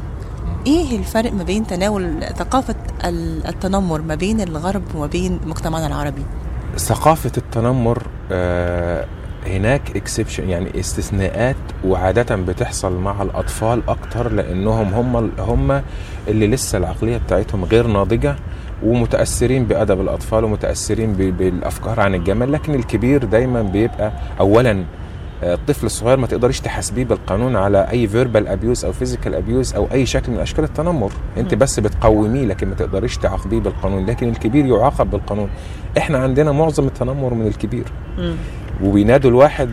[0.67, 6.23] إيه الفرق ما بين تناول ثقافة ال- التنمر ما بين الغرب وما بين مجتمعنا العربي؟
[6.77, 9.07] ثقافة التنمر آه،
[9.47, 15.83] هناك exception يعني استثناءات وعادة بتحصل مع الأطفال أكتر لأنهم هم هم
[16.29, 18.37] اللي لسه العقلية بتاعتهم غير ناضجة
[18.83, 24.85] ومتأثرين بأدب الأطفال ومتأثرين ب- بالأفكار عن الجمال لكن الكبير دايما بيبقى أولا
[25.43, 29.89] آه، الطفل الصغير ما تقدريش تحاسبيه بالقانون على أي verbal abuse أو physical abuse أو
[29.93, 31.13] أي شكل من أشكال التنمر.
[31.37, 31.55] أنت.
[31.55, 35.49] بس بتقوميه لكن ما تقدريش تعاقبيه بالقانون لكن الكبير يعاقب بالقانون.
[35.99, 37.85] إحنا عندنا معظم التنمر من الكبير.
[38.83, 39.69] وبينادوا الواحد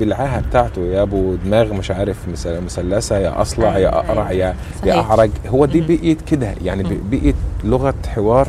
[0.00, 0.80] بالعاهة بتاعته.
[0.82, 4.94] يا أبو دماغ مش عارف مثلثة يا أصلع يا أقرع يا يا.
[5.00, 5.30] أعرج.
[5.48, 5.80] هو دي.
[5.80, 7.34] بقيت كده يعني بقيت
[7.64, 8.48] لغة حوار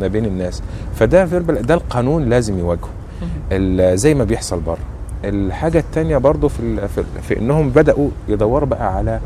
[0.00, 0.62] ما بين الناس.
[0.94, 3.94] فده verbal ده القانون لازم يواجهه.
[3.94, 4.78] زي ما بيحصل بره.
[5.24, 9.20] الحاجة التانية برضو في, في, في إنهم بدأوا يدوروا بقى على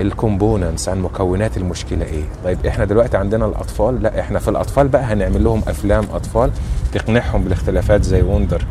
[0.00, 2.22] ال components عن مكونات المشكلة إيه.
[2.44, 4.02] طيب إحنا دلوقتي عندنا الأطفال.
[4.02, 6.50] لا إحنا في الأطفال بقى هنعمل لهم أفلام أطفال
[6.92, 8.62] تقنعهم بالاختلافات زي Wonder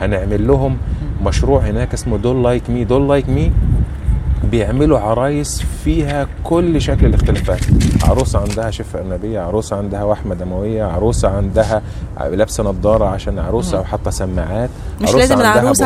[0.00, 0.76] هنعمل لهم
[1.24, 3.52] مشروع هناك اسمه Doll Like Me Doll Like Me
[4.50, 7.60] بيعملوا عرايس فيها كل شكل الاختلافات
[8.04, 11.82] عروسة عندها شفة أرنبية عروسة عندها وحمة دموية عروسة عندها
[12.20, 13.82] لابسة نظارة عشان عروسة مم.
[13.82, 15.36] وحاطة سماعات مش عروسة لازم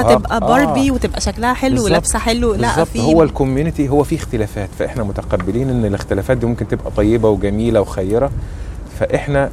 [0.03, 0.19] بهاق.
[0.19, 0.39] تبقى آه.
[0.39, 1.85] باربي وتبقى شكلها حلو.
[1.85, 6.47] ولابسه حلو لا في هو ال community هو فيه اختلافات فإحنا متقبلين إن الاختلافات دي
[6.47, 8.31] ممكن تبقى طيبة وجميلة وخيرة
[8.99, 9.51] فإحنا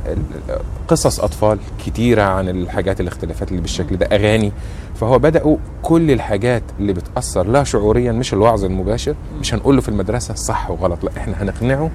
[0.88, 4.52] قصص أطفال كتيرة عن الحاجات الاختلافات اللي بالشكل ده أغاني.
[4.96, 9.90] فهو بدأوا كل الحاجات اللي بتأثر لا شعوريا مش الوعظ المباشر مش هنقول له في
[9.90, 11.90] المدرسة صح وغلط لا إحنا هنقنعه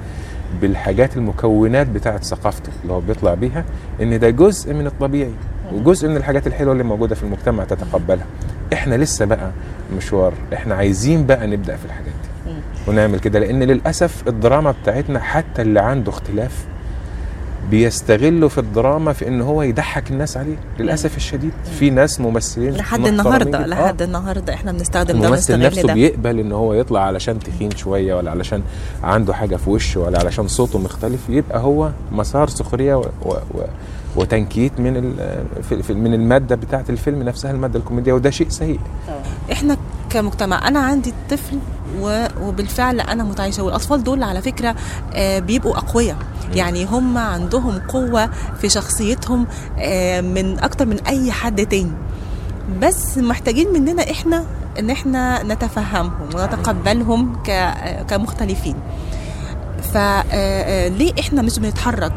[0.60, 3.64] بالحاجات المكونات بتاعه ثقافته اللي هو بيطلع بيها
[4.02, 5.32] إن ده جزء من الطبيعي
[5.72, 8.26] وجزء من الحاجات الحلوة اللي موجودة في المجتمع تتقبلها.
[8.72, 9.50] إحنا لسه بقى
[9.96, 12.12] مشوار إحنا عايزين بقى نبدأ في الحاجات
[12.46, 12.52] دي
[12.88, 16.64] ونعمل كده لأن للأسف الدراما بتاعتنا حتى اللي عنده اختلاف
[17.70, 20.56] بيستغلوا في الدراما في إن هو يضحك الناس عليه.
[20.78, 21.50] للأسف الشديد.
[21.78, 23.66] في ناس ممثلين لحد النهارده.
[23.66, 25.94] لحد النهارده إحنا بنستخدم ده الممثل نفسه ده.
[25.94, 28.62] بيقبل إن هو يطلع علشان تخين شوية ولا علشان
[29.02, 31.20] عنده حاجة في وشه ولا علشان صوته مختلف.
[31.28, 33.60] يبقى هو مسار سخرية و و و
[34.16, 38.80] وتنكيت من ال- في في- من المادة بتاعة الفيلم نفسها المادة الكوميدية وده شيء سيء.
[39.52, 39.76] إحنا
[40.10, 41.56] كمجتمع أنا عندي طفل
[42.40, 44.74] وبالفعل أنا متعايشه والأطفال دول على فكرة
[45.14, 46.16] آه، بيبقوا أقوياء.
[46.54, 49.46] يعني هم عندهم قوة في شخصيتهم
[49.78, 51.92] آه، من أكتر من أي حد تاني.
[52.82, 54.44] بس محتاجين مننا إحنا
[54.78, 58.74] إن إحنا نتفهمهم ونتقبلهم ك- كمختلفين.
[59.92, 62.12] فليه إحنا مش بنتحرك؟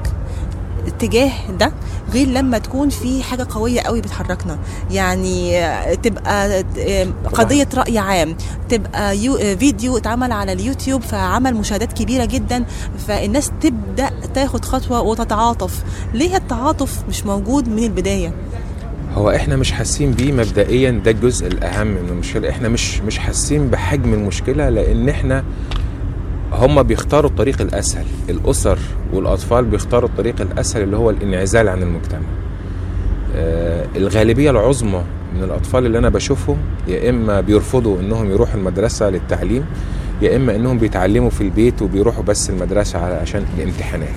[0.88, 1.72] اتجاه ده
[2.14, 4.60] غير لما تكون في حاجة قوية قوي بتحركنا.
[4.92, 5.62] يعني
[5.96, 6.64] تبقى
[7.34, 8.36] قضية رأي عام
[8.70, 12.66] تبقى يو فيديو اتعمل على اليوتيوب فعمل مشاهدات كبيرة جدا
[13.08, 15.84] فالناس تبدأ تاخد خطوة وتتعاطف.
[16.14, 18.34] ليه التعاطف مش موجود من البداية؟
[19.16, 22.50] هو إحنا مش حاسين بيه مبدئيا ده الجزء الأهم من المشكلة.
[22.50, 25.44] إحنا مش مش حاسين بحجم المشكلة لأن إحنا
[26.54, 28.06] هم بيختاروا الطريق الأسهل.
[28.30, 28.78] الأسر
[29.14, 32.20] والأطفال بيختاروا الطريق الأسهل اللي هو الانعزال عن المجتمع.
[33.36, 35.04] آه الغالبية العظمى
[35.38, 39.66] من الأطفال اللي أنا بشوفهم يا إما بيرفضوا إنهم يروحوا المدرسة للتعليم
[40.22, 44.08] يا إما إنهم بيتعلموا في البيت وبيروحوا بس المدرسة على- عشان الامتحانات.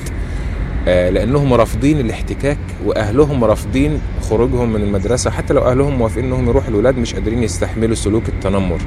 [0.89, 5.31] آه، لأنهم رافضين الاحتكاك وأهلهم رافضين خروجهم من المدرسة.
[5.31, 8.79] حتى لو أهلهم موافقين إنهم يروحوا الولاد مش قادرين يستحملوا سلوك التنمر.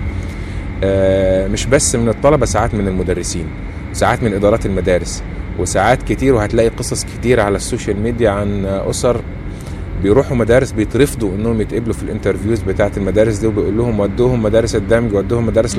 [1.48, 3.46] مش بس من الطلبة ساعات من المدرسين
[3.94, 5.24] ساعات من إدارات المدارس
[5.60, 9.22] وساعات كتير وهتلاقي قصص كتير على ال social media عن آه، أسر
[10.04, 14.76] بيروحوا مدارس بيترفضوا إنهم يتقبلوا في ال interviews بتاعة المدارس دي وبيقول لهم ودوهم مدارس
[14.76, 15.78] الدمج ودوهم مدارس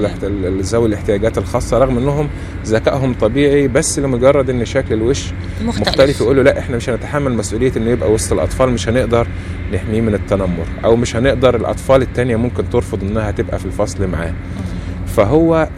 [0.60, 2.28] ذوي الاحتياجات الخاصة رغم إنهم
[2.66, 5.24] ذكائهم طبيعي بس لمجرد إن شكل الوش
[5.64, 9.26] مختلف, مختلف يقول له لا إحنا مش هنتحمل مسؤولية إنه يبقى وسط الأطفال مش هنقدر
[9.74, 14.32] نحميه من التنمر أو مش هنقدر الأطفال التانية ممكن ترفض إنها تبقى في الفصل معاه.
[15.24, 15.68] فهو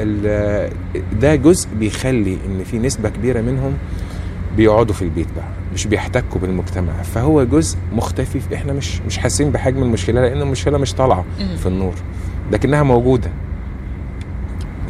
[1.20, 3.72] ده جزء بيخلي إن في نسبة كبيرة منهم
[4.56, 9.82] بيقعدوا في البيت بقى مش بيحتكوا بالمجتمع فهو جزء مختفي إحنا مش مش حاسين بحجم
[9.82, 11.24] المشكلة لأن المشكلة مش طالعة.
[11.56, 11.94] في النور
[12.52, 13.30] لكنها موجودة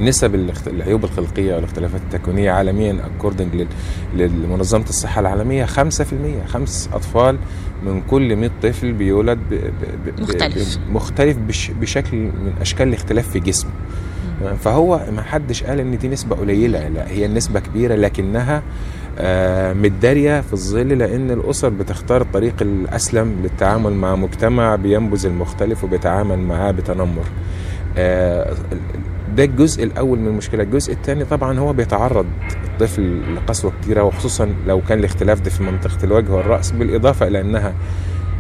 [0.01, 0.35] نسب
[0.67, 3.67] العيوب الخلقية والاختلافات التكوينية عالميا اكوردنج
[4.17, 5.69] لمنظمه الصحة العالمية 5%
[6.47, 7.39] خمس أطفال
[7.87, 10.79] من كل 100 طفل بيولد ب ب ب مختلف.
[10.91, 13.71] مختلف بش بشكل من أشكال الاختلاف في جسمه
[14.61, 18.63] فهو ما حدش قال إن دي نسبة قليلة لا هي النسبة كبيرة لكنها
[19.19, 26.39] آه، متدارية في الظل لأن الأسر بتختار الطريق الأسلم للتعامل مع مجتمع بينبذ المختلف وبيتعامل
[26.39, 27.25] معاه بتنمر.
[27.97, 28.55] آه،
[29.37, 30.63] ده الجزء الأول من المشكلة.
[30.63, 32.27] الجزء الثاني طبعا هو بيتعرض
[32.65, 37.73] الطفل لقسوة كتيرة وخصوصا لو كان الاختلاف ده في منطقة الوجه والرأس بالإضافة إلى إنها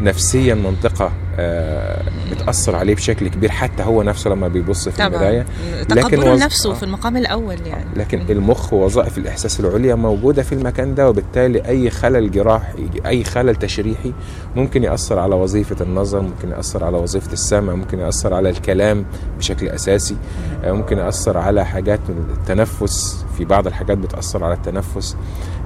[0.00, 2.02] نفسيا منطقة آه،
[2.32, 5.46] بتاثر عليه بشكل كبير حتى هو نفسه لما بيبص في المراية.
[5.88, 6.74] تقبله وظ- نفسه آه.
[6.74, 7.84] في المقام الأول يعني.
[7.96, 13.56] لكن المخ ووظائف الإحساس العليا موجودة في المكان ده وبالتالي أي خلل جراحي أي خلل
[13.56, 14.12] تشريحي
[14.56, 19.04] ممكن يأثر على وظيفة النظر ممكن يأثر على وظيفة السمع ممكن يأثر على الكلام
[19.38, 20.16] بشكل أساسي
[20.64, 25.16] آه، ممكن يأثر على حاجات من التنفس في بعض الحاجات بتأثر على التنفس.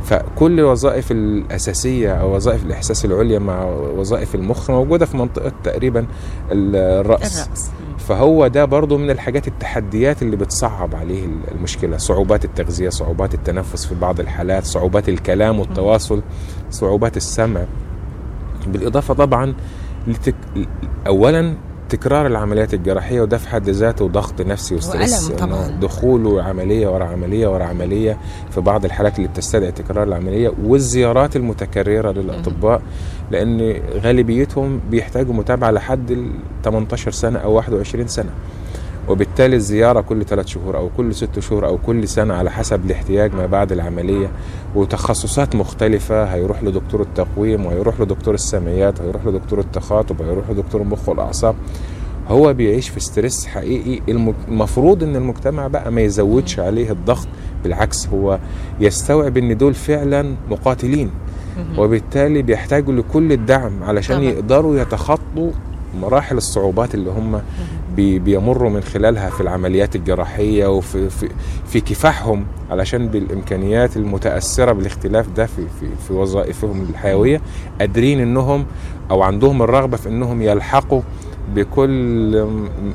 [0.04, 3.64] فكل الوظائف الأساسية أو وظائف الإحساس العليا مع
[3.96, 6.06] وظائف المخ موجودة في منطقة تقريبا
[6.52, 7.46] الرأس.
[7.46, 7.70] الرأس.
[7.98, 11.96] فهو ده برضو من الحاجات التحديات اللي بتصعب عليه المشكلة.
[11.96, 16.22] صعوبات التغذية صعوبات التنفس في بعض الحالات صعوبات الكلام والتواصل
[16.70, 17.64] صعوبات السمع.
[18.66, 19.54] بالإضافة طبعا
[20.06, 20.34] لتك...
[21.06, 21.54] أولا
[21.88, 25.28] تكرار العمليات الجراحية وده في حد ذاته ضغط نفسي وستريس
[25.80, 28.18] دخوله عملية ورا عملية ورا عملية
[28.50, 32.82] في بعض الحالات اللي بتستدعي تكرار العملية والزيارات المتكررة للأطباء
[33.30, 36.30] لأن غالبيتهم بيحتاجوا متابعة لحد ال
[36.64, 38.30] 18 سنة أو 21 سنة.
[39.08, 43.34] وبالتالي الزيارة كل ثلاث شهور أو كل ست شهور أو كل سنة على حسب الاحتياج
[43.34, 44.30] ما بعد العملية.
[44.74, 51.54] وتخصصات مختلفة هيروح لدكتور التقويم وهيروح لدكتور السمعيات وهيروح لدكتور التخاطب وهيروح لدكتور المخ والأعصاب.
[52.28, 54.00] هو بيعيش في ستريس حقيقي.
[54.08, 57.28] الم- المفروض إن المجتمع بقى ما يزودش عليه الضغط
[57.64, 58.38] بالعكس هو
[58.80, 61.10] يستوعب إن دول فعلا مقاتلين.
[61.78, 64.16] وبالتالي بيحتاجوا لكل الدعم علشان.
[64.22, 65.50] يقدروا يتخطوا
[66.00, 67.40] مراحل الصعوبات اللي هم
[67.96, 71.28] بي بيمروا من خلالها في العمليات الجراحية وفي في,
[71.66, 77.40] في كفاحهم علشان بالإمكانيات المتأثرة بالاختلاف ده في, في, في وظائفهم الحيوية
[77.80, 78.66] قادرين إنهم
[79.10, 81.00] أو عندهم الرغبة في إنهم يلحقوا
[81.54, 82.46] بكل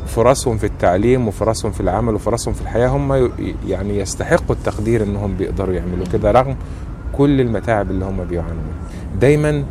[0.08, 3.32] فرصهم في التعليم وفرصهم في العمل وفرصهم في الحياة هم
[3.68, 6.56] يعني يستحقوا التقدير إنهم بيقدروا يعملوا كده رغم
[7.14, 9.20] كل المتاعب اللي هم بيعانوا منها.
[9.22, 9.64] دايما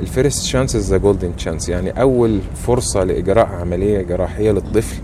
[0.00, 4.96] ال first chance the golden chance يعني أول فرصة لإجراء عملية جراحية للطفل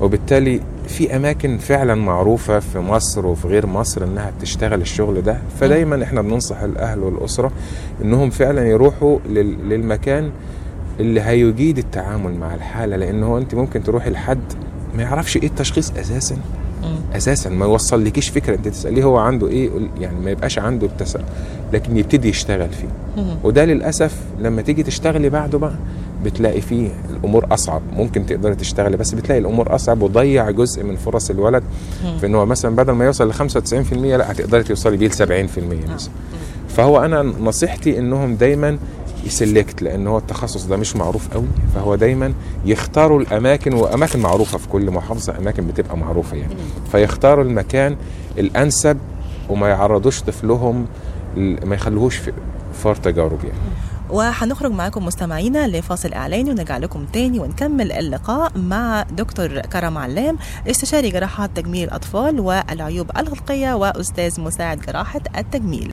[0.00, 5.38] وبالتالي في أماكن فعلا معروفة في مصر وفي غير مصر إنها بتشتغل الشغل ده.
[5.60, 7.52] فدايما إحنا بننصح الأهل والأسرة
[8.04, 10.30] إنهم فعلا يروحوا لل- للمكان
[11.00, 14.40] اللي هيجيد التعامل مع الحالة لأن هو أنت ممكن تروحي لحد
[14.96, 16.36] ما يعرفش إيه التشخيص أساسا.
[17.16, 17.50] أساسا.
[17.50, 21.24] ما يوصل لكيش فكرة أنت تسأليه هو عنده إيه يعني ما يبقاش عنده التساؤل
[21.72, 23.24] لكن يبتدي يشتغل فيه.
[23.44, 25.74] وده للأسف لما تيجي تشتغلي بعده بقى
[26.24, 27.82] بتلاقي فيه الأمور أصعب.
[27.96, 31.62] ممكن تقدري تشتغلي بس بتلاقي الأمور أصعب وضيع جزء من فرص الولد.
[32.20, 35.92] في إن هو مثلا بدل ما يوصل ل 95% لأ هتقدري توصلي بيه ل 70%
[35.94, 36.10] مثلا.
[36.68, 38.78] فهو أنا نصيحتي إنهم دايما
[39.24, 42.32] يسلكت لأن هو التخصص ده مش معروف قوي فهو دايما
[42.64, 46.54] يختاروا الأماكن وأماكن معروفة في كل محافظة أماكن بتبقى معروفة يعني.
[46.92, 47.96] فيختاروا المكان
[48.38, 48.98] الأنسب
[49.48, 50.86] وما يعرضوش طفلهم
[51.36, 52.18] ما يخلوهوش
[52.84, 53.58] فار تجارب يعني.
[54.10, 60.38] وهنخرج معاكم مستمعينا لفاصل إعلاني ونرجع لكم تاني ونكمل اللقاء مع دكتور كرم علام
[60.70, 65.92] استشاري جراحات تجميل الاطفال والعيوب الخلقيه وأستاذ مساعد جراحة التجميل.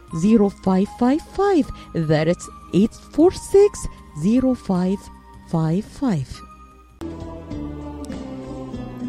[0.13, 3.89] 0555 That's 846
[4.23, 6.25] 0555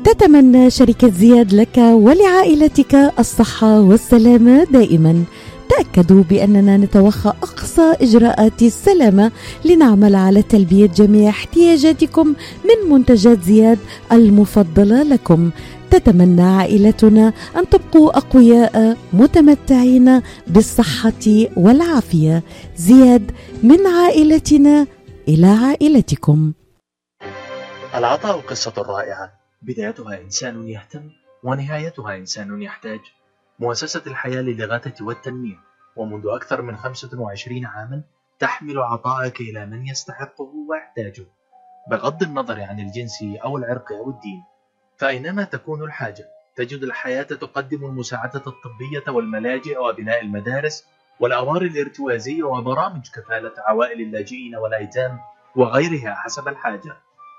[0.04, 5.24] تتمنى شركة زياد لك ولعائلتك الصحة والسلامة دائما.
[5.68, 9.32] تأكدوا بأننا نتوخى أقصى إجراءات السلامة
[9.64, 12.28] لنعمل على تلبية جميع احتياجاتكم
[12.64, 13.78] من منتجات زياد
[14.12, 15.50] المفضلة لكم.
[15.92, 21.24] تتمنى عائلتنا أن تبقوا أقوياء متمتعين بالصحة
[21.56, 22.42] والعافية.
[22.76, 23.32] زياد
[23.62, 24.86] من عائلتنا
[25.28, 26.52] إلى عائلتكم.
[27.94, 29.32] العطاء قصة رائعة.
[29.62, 31.10] بدايتها إنسان يهتم
[31.42, 33.00] ونهايتها إنسان يحتاج.
[33.58, 35.58] مؤسسة الحياة للإغاثة والتنمية.
[35.96, 38.02] ومنذ أكثر من 25 عاما
[38.38, 41.26] تحمل عطاءك إلى من يستحقه ويحتاجه.
[41.90, 44.51] بغض النظر عن الجنس أو العرق أو الدين
[44.98, 46.24] فأينما تكون الحاجة
[46.56, 50.84] تجد الحياة تقدم المساعدة الطبية والملاجئ وبناء المدارس
[51.20, 55.18] والأوار الارتوازية وبرامج كفالة عوائل اللاجئين والأيتام
[55.56, 56.96] وغيرها حسب الحاجة.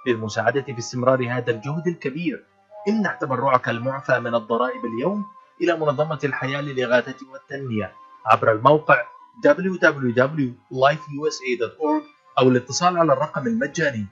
[0.07, 2.43] للمساعدة باستمرار هذا الجهد الكبير
[2.89, 5.25] امنح تبرعك المعفى من الضرائب اليوم
[5.61, 7.93] إلى منظمة الحياة للإغاثة والتنمية.
[8.25, 9.03] عبر الموقع
[9.47, 12.03] www.lifeusa.org
[12.39, 14.05] أو الاتصال على الرقم المجاني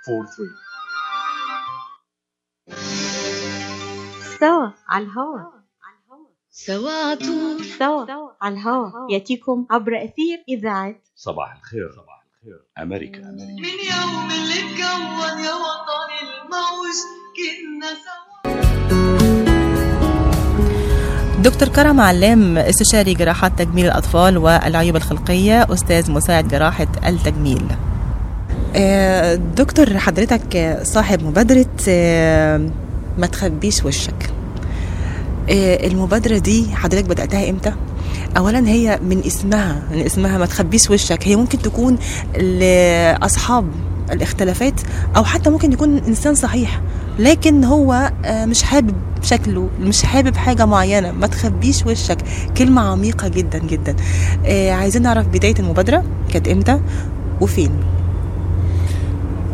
[0.00, 0.06] 1-800-827-3543
[4.40, 5.40] سوا على الهوا.
[6.50, 8.06] سوا عطول سوا
[8.42, 8.90] على الهوا.
[9.10, 11.90] يأتيكم عبر أثير إذاعة صباح الخير.
[11.92, 12.58] صباح الخير.
[12.78, 13.18] أمريكا.
[13.18, 13.60] أمريكا.
[13.62, 16.98] من يوم اللي اتكون يا وطني الموج
[17.36, 18.30] كنا سوا.
[21.42, 27.68] دكتور كرم علام استشاري جراحات تجميل الأطفال والعيوب الخلقية أستاذ مساعد جراحة التجميل.
[29.56, 32.70] دكتور حضرتك صاحب مبادرة آه،
[33.18, 34.30] ما تخبيش وشك.
[35.50, 37.72] آه، المبادرة دي حضرتك بدأتها إمتى؟
[38.36, 41.28] أولا هي من اسمها من اسمها ما تخبيش وشك.
[41.28, 41.98] هي ممكن تكون
[42.38, 43.66] لأصحاب
[44.12, 44.80] الاختلافات
[45.16, 46.80] أو حتى ممكن يكون إنسان صحيح
[47.18, 51.12] لكن هو آه، مش حابب شكله مش حابب حاجة معينة.
[51.12, 52.18] ما تخبيش وشك.
[52.56, 53.96] كلمة عميقة جدا جدا.
[54.46, 56.80] آه، عايزين نعرف بداية المبادرة كانت إمتى
[57.40, 57.70] وفين.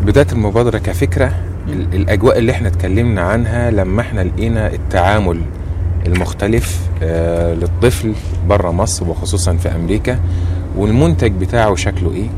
[0.06, 1.32] بداية المبادرة كفكرة
[1.68, 5.40] ال- الأجواء اللي إحنا اتكلمنا عنها لما إحنا لقينا التعامل
[6.06, 8.14] المختلف آه، للطفل
[8.48, 10.18] بره مصر وخصوصا في أمريكا
[10.76, 12.28] والمنتج بتاعه شكله إيه؟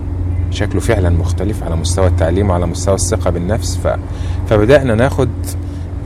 [0.51, 3.77] شكله فعلا مختلف على مستوى التعليم وعلى مستوى الثقة بالنفس.
[3.77, 3.89] ف...
[4.51, 5.29] فبدأنا ناخد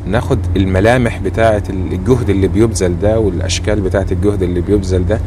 [0.07, 5.19] ناخد الملامح بتاعه الجهد اللي بيبذل ده والأشكال بتاعه الجهد اللي بيبذل ده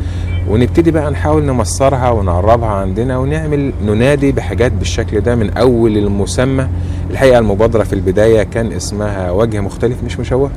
[0.49, 6.67] ونبتدي بقى نحاول نمصرها ونعربها عندنا ونعمل ننادي بحاجات بالشكل ده من أول المسمى.
[7.11, 10.51] الحقيقة المبادرة في البداية كان اسمها وجه مختلف مش مشوه.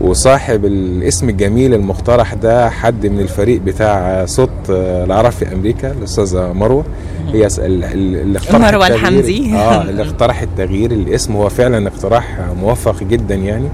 [0.00, 6.52] وصاحب الاسم الجميل المقترح ده حد من الفريق بتاع صوت آه، العرب في أمريكا الأستاذة
[6.52, 6.84] مروة.
[7.32, 9.54] هي اللي اقترحت التغيير- الحمدي.
[9.54, 11.36] آه اللي اقترح التغيير الاسم.
[11.36, 13.68] هو فعلا اقتراح موفق جدا يعني.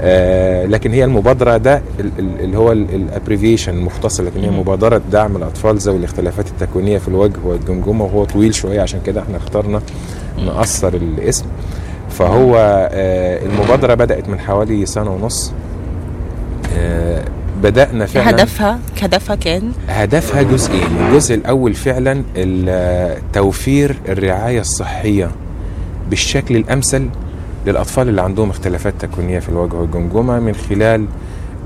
[0.00, 4.58] آه لكن هي المبادرة ده ال- ال- اللي هو الابريفيشن المختصر لكن هي مم.
[4.60, 8.04] مبادرة دعم الأطفال ذوي الاختلافات التكوينية في الوجه والجمجمة.
[8.04, 9.82] وهو طويل شوية عشان كده إحنا اخترنا
[10.38, 11.44] نقصر الاسم.
[12.22, 12.56] فهو
[12.92, 15.52] آه المبادرة بدأت من حوالي سنة ونص.
[16.76, 17.24] آه
[17.62, 20.86] بدأنا فعلا هدفها هدفها كان؟ هدفها جزئين.
[21.00, 22.22] الجزء الأول فعلا
[23.32, 25.30] توفير الرعاية الصحية
[26.10, 27.08] بالشكل الأمثل
[27.66, 31.06] للأطفال اللي عندهم اختلافات تكوينية في الوجه والجمجمة من خلال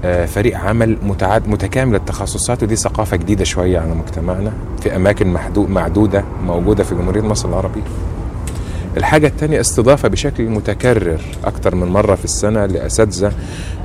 [0.04, 2.62] آه، فريق عمل متعد متكامل التخصصات.
[2.62, 4.52] ودي ثقافة جديدة شوية على مجتمعنا
[4.82, 7.82] في أماكن محدود معدودة موجودة في جمهورية مصر العربية.
[8.96, 13.32] الحاجة التانية استضافة بشكل متكرر أكتر من مرة في السنة لأساتذة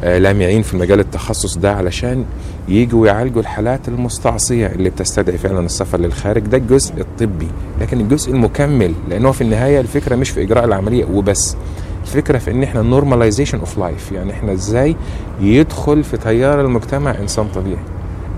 [0.03, 2.25] آه، لامعين في مجال التخصص ده علشان
[2.69, 6.41] يجوا يعالجوا الحالات المستعصية اللي بتستدعي فعلا السفر للخارج.
[6.41, 7.47] ده الجزء الطبي
[7.81, 11.55] لكن الجزء المكمل لأنه في النهاية الفكرة مش في إجراء العملية وبس
[12.03, 14.95] الفكرة في إن إحنا normalization of life يعني إحنا إزاي
[15.41, 17.83] يدخل في تيار المجتمع إنسان طبيعي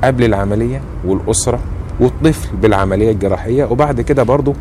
[0.03, 1.59] قبل العملية والأسرة
[1.99, 4.53] والطفل بالعملية الجراحية وبعد كده برضو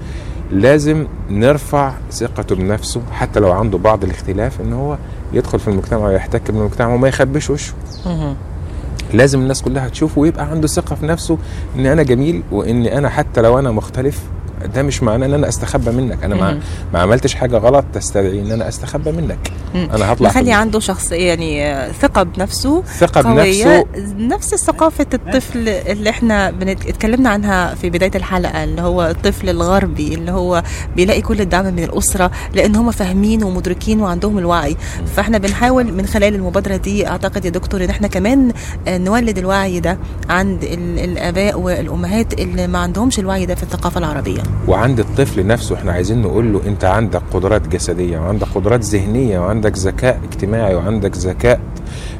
[0.52, 4.98] لازم نرفع ثقته بنفسه حتى لو عنده بعض الاختلاف إن هو
[5.32, 7.72] يدخل في المجتمع ويحتك بالمجتمع وما يخبيش وشه.
[9.14, 11.38] لازم الناس كلها تشوفه ويبقى عنده ثقة في نفسه
[11.76, 14.22] إن أنا جميل وإن أنا حتى لو أنا مختلف
[14.66, 16.24] ده مش معناه إن أنا أستخبى منك.
[16.24, 16.60] أنا ما.
[16.92, 19.52] ما عملتش حاجة غلط تستدعي إن أنا أستخبى منك.
[19.74, 19.88] مم.
[19.94, 23.84] أنا هطلع نخلي في- عنده شخص يعني ثقة بنفسه ثقة بنفسه.
[24.18, 30.32] نفس ثقافة الطفل اللي إحنا اتكلمنا عنها في بداية الحلقة اللي هو الطفل الغربي اللي
[30.32, 30.62] هو
[30.96, 34.76] بيلاقي كل الدعم من الأسرة لأن هم فاهمين ومدركين وعندهم الوعي.
[35.16, 38.52] فإحنا بنحاول من خلال المبادرة دي أعتقد يا دكتور إن إحنا كمان
[38.88, 39.98] نولد الوعي ده
[40.30, 44.42] عند ال- الآباء والأمهات اللي ما عندهمش الوعي ده في الثقافة العربية.
[44.68, 49.78] وعند الطفل نفسه إحنا عايزين نقول له أنت عندك قدرات جسدية وعندك قدرات ذهنية وعندك
[49.78, 51.60] ذكاء اجتماعي وعندك ذكاء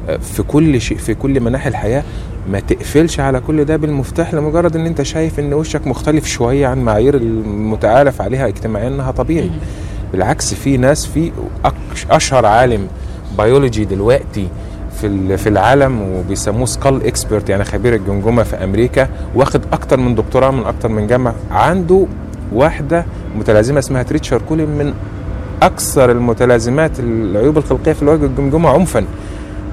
[0.09, 2.03] آه، في كل شيء في كل مناحي الحياة.
[2.51, 6.79] ما تقفلش على كل ده بالمفتاح لمجرد إن أنت شايف إن وشك مختلف شوية عن
[6.79, 9.51] معايير المتعارف عليها اجتماعيا إنها طبيعي.
[10.11, 11.31] بالعكس في ناس في
[12.09, 12.87] أشهر عالم
[13.37, 14.47] بيولوجي دلوقتي
[15.01, 20.51] في في العالم وبيسموه skull expert يعني خبير الجمجمة في أمريكا واخد أكتر من دكتوراه
[20.51, 22.05] من أكتر من جامعة عنده
[22.53, 24.93] واحدة متلازمة اسمها Treacher Collins من
[25.61, 29.05] أكثر المتلازمات العيوب الخلقية في الوجه الجمجمة عنفا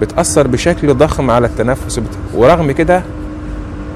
[0.00, 2.00] بتأثر بشكل ضخم على التنفس.
[2.34, 3.02] ورغم كده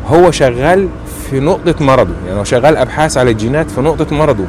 [0.06, 0.88] هو شغال
[1.30, 4.44] في نقطة مرضه يعني هو شغال أبحاث على الجينات في نقطة مرضه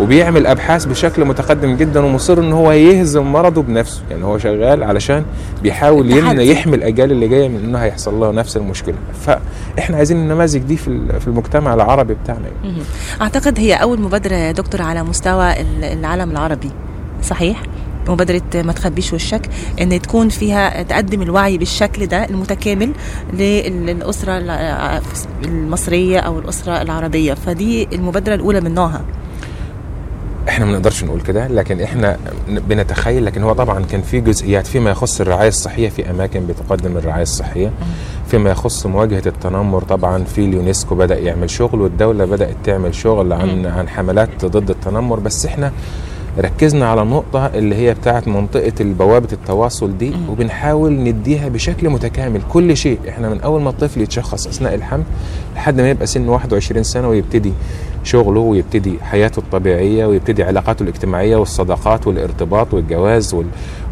[0.00, 5.24] وبيعمل أبحاث بشكل متقدم جدا ومصر إن هو يهزم مرضه بنفسه يعني هو شغال علشان
[5.62, 6.42] بيحاول يمنع.
[6.42, 8.94] يحمي الأجيال اللي جاية من إنها هيحصل لها نفس المشكلة
[9.26, 12.74] فإحنا عايزين النماذج دي في ال- في المجتمع العربي بتاعنا يعني.
[12.76, 12.82] مهم.
[13.22, 16.70] أعتقد هي أول مبادرة يا دكتور على مستوى ال- العالم العربي
[17.22, 17.62] صحيح
[18.08, 19.48] مبادرة ما تخبيش وشك
[19.80, 22.92] إن تكون فيها تقدم الوعي بالشكل ده المتكامل
[23.32, 25.00] للأسرة الع-
[25.44, 27.34] المصرية أو الأسرة العربية.
[27.34, 29.04] فدي المبادرة الأولى من نوعها.
[30.48, 32.16] إحنا ما نقدرش نقول كده لكن إحنا
[32.48, 37.22] بنتخيل لكن هو طبعا كان في جزئيات فيما يخص الرعاية الصحية في أماكن بتقدم الرعاية
[37.22, 37.70] الصحية
[38.30, 43.66] فيما يخص مواجهة التنمر طبعا في اليونسكو بدأ يعمل شغل والدولة بدأت تعمل شغل عن
[43.66, 45.72] عن حملات ضد التنمر بس إحنا
[46.40, 52.40] ركزنا على النقطة اللي هي بتاعت منطقة بوابة التواصل دي وبنحاول نديها بشكل متكامل.
[52.52, 55.02] كل شيء إحنا من أول ما الطفل يتشخص أثناء الحمل
[55.56, 57.52] لحد ما يبقى سنه 21 سنة ويبتدي
[58.04, 63.46] شغله ويبتدي حياته الطبيعية ويبتدي علاقاته الاجتماعية والصداقات والارتباط والجواز وال...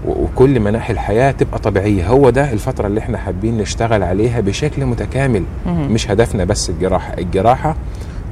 [0.06, 2.08] وكل مناحي الحياة تبقى طبيعية.
[2.08, 5.42] هو ده الفترة اللي إحنا حابين نشتغل عليها بشكل متكامل.
[5.66, 7.14] مش هدفنا بس الجراحة.
[7.18, 7.76] الجراحة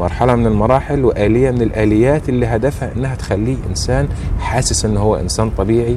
[0.01, 4.09] مرحلة من المراحل وآلية من الآليات اللي هدفها إنها تخليه إنسان
[4.40, 5.97] حاسس إن هو إنسان طبيعي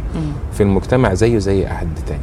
[0.54, 2.20] في المجتمع زيه زي أي حد تاني.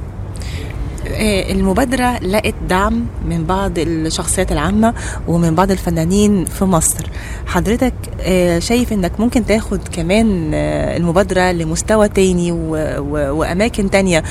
[1.06, 4.94] آه، المبادرة لقت دعم من بعض الشخصيات العامة
[5.28, 7.06] ومن بعض الفنانين في مصر.
[7.46, 14.22] حضرتك آه، شايف إنك ممكن تاخد كمان آه، المبادرة لمستوى تاني وأماكن تانية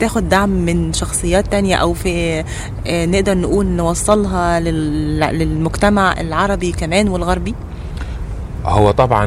[0.00, 2.44] وتاخد دعم من شخصيات تانية أو في
[2.86, 7.54] آه، نقدر نقول نوصلها لل- للمجتمع العربي كمان والغربي؟
[8.64, 9.24] هو طبعا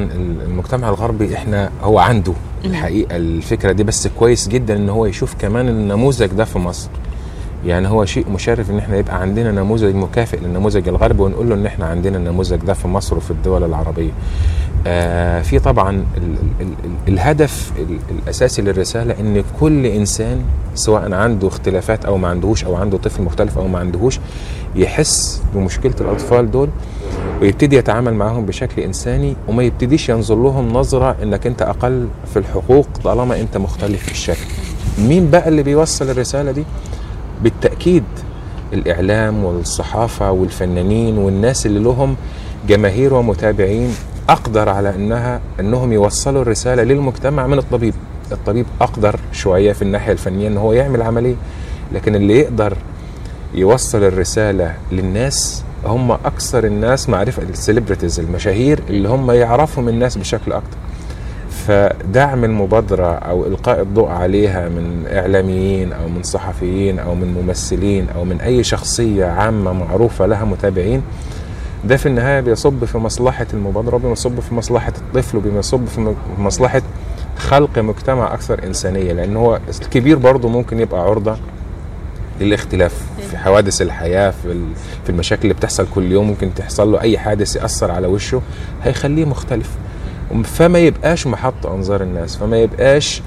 [0.47, 2.34] المجتمع الغربي إحنا هو عنده
[2.65, 6.89] الحقيقة الفكرة دي بس كويس جدا إن هو يشوف كمان النموذج ده في مصر.
[7.66, 11.66] يعني هو شيء مشرف إن إحنا يبقى عندنا نموذج مكافئ للنموذج الغربي ونقول له إن
[11.66, 14.11] إحنا عندنا النموذج ده في مصر وفي الدول العربية.
[14.88, 20.41] آه في طبعا ال ال ال الهدف ال الأساسي للرسالة إن كل إنسان
[20.76, 24.20] سواء عنده اختلافات أو ما عندهوش أو عنده طفل مختلف أو ما عندهوش
[24.76, 26.70] يحس بمشكلة الأطفال دول
[27.41, 32.88] ويبتدي يتعامل معاهم بشكل إنساني وما يبتديش ينظر لهم نظرة إنك أنت أقل في الحقوق
[33.03, 34.45] طالما أنت مختلف في الشكل.
[34.99, 36.64] مين بقى اللي بيوصل الرسالة دي؟
[37.43, 38.03] بالتأكيد
[38.73, 42.15] الإعلام والصحافة والفنانين والناس اللي لهم
[42.67, 43.95] جماهير ومتابعين
[44.29, 47.93] أقدر على انها إنهم يوصلوا الرسالة للمجتمع من الطبيب.
[48.31, 51.35] الطبيب أقدر شوية في الناحية الفنية إن هو يعمل عملية
[51.91, 52.77] لكن اللي يقدر
[53.53, 60.77] يوصل الرسالة للناس هم أكثر الناس معرفة السليبرتيز المشاهير اللي هم يعرفهم الناس بشكل أكتر
[61.68, 68.26] فدعم المبادرة أو إلقاء الضوء عليها من إعلاميين أو من صحفيين أو من ممثلين أو
[68.26, 71.01] من أي شخصية عامة معروفة لها متابعين
[71.86, 76.82] ده في النهاية بيصب في مصلحة المبادرة وبيصب في مصلحة الطفل وبيصب في مصلحة
[77.38, 81.38] خلق مجتمع أكثر إنسانية لأن هو الكبير برضه ممكن يبقى عرضة
[82.41, 83.01] للاختلاف
[83.32, 87.18] في حوادث الحياة في ال- في المشاكل اللي بتحصل كل يوم ممكن تحصل له أي
[87.18, 88.41] حادث يأثر على وشه
[88.84, 89.70] هيخليه مختلف.
[90.41, 93.21] فما يبقاش محط أنظار الناس فما يبقاش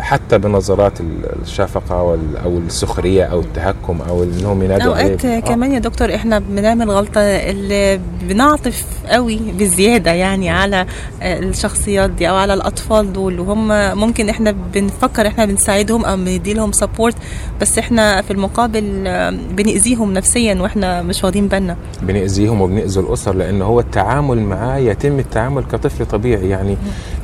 [0.00, 5.40] حتى بنظرات ال- الشفقة وال- أو السخرية أو التهكم أو إنهم ينادوا أوقات عليه.
[5.40, 10.86] كمان يا دكتور إحنا بنعمل غلطة اللي بنعطف قوي بزيادة يعني على
[11.22, 16.54] آه، الشخصيات دي أو على الأطفال دول وهم ممكن إحنا بنفكر إحنا بنساعدهم أو بندي
[16.54, 17.16] لهم سبورت
[17.60, 21.76] بس إحنا في المقابل آه، بنأذيهم نفسيا وإحنا مش واخدين بالنا.
[22.02, 26.76] بنأذيهم وبنأذي الأسر لأن هو التعامل معاه يتم التعامل كطفل طبيعي يعني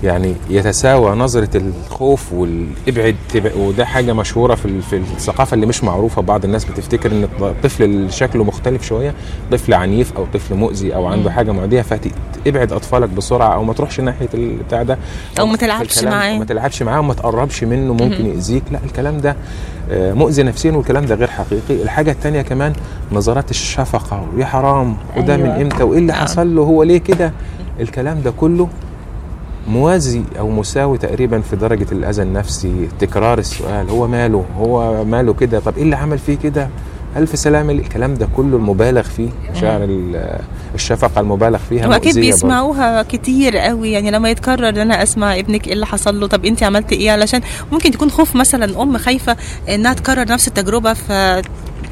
[0.03, 3.17] يعني يتساوى نظرة الخوف والابعد
[3.57, 8.11] وده حاجة مشهورة في في الثقافة اللي مش معروفة بعض الناس بتفتكر إن الطفل اللي
[8.11, 9.15] شكله مختلف شوية
[9.53, 14.01] طفل عنيف أو طفل مؤذي أو عنده حاجة معدية فابعد أطفالك بسرعة أو ما تروحش
[14.01, 14.99] ناحية البتاع ده.
[15.41, 16.39] أو ما تلعبش معاه.
[16.39, 18.63] ما تلعبش معاه وما تقربش منه ممكن يأذيك.
[18.73, 19.37] لا الكلام ده
[19.91, 21.83] آه، مؤذي نفسيا والكلام ده غير حقيقي.
[21.83, 22.73] الحاجة التانية كمان
[23.13, 25.47] نظرات الشفقة ويا حرام وده أيوة.
[25.47, 26.17] من إمتى وإيه اللي آه.
[26.17, 27.33] حصل له هو ليه كده؟
[27.81, 28.69] الكلام ده كله
[29.69, 33.91] موازي أو مساوي تقريبا في درجة الأذى النفسي؟ تكرار السؤال.
[33.91, 36.69] هو ماله؟ هو ماله كده؟ طب إيه اللي عمل فيه كده؟
[37.17, 37.73] ألف سلامة.
[37.73, 39.29] الكلام ده كله المبالغ فيه.
[39.57, 40.39] مشاعر ال-
[40.75, 42.33] الشفقة المبالغ فيها واكيد مؤذية برضه.
[42.33, 43.93] بيسمعوها كتير قوي.
[43.93, 47.11] يعني لما يتكرر ان أنا أسمع ابنك إيه اللي حصل له؟ طب أنت عملتي إيه؟
[47.11, 47.41] علشان
[47.73, 49.37] ممكن تكون خوف مثلا ام خايفة
[49.69, 51.13] إنها تكرر نفس التجربة ف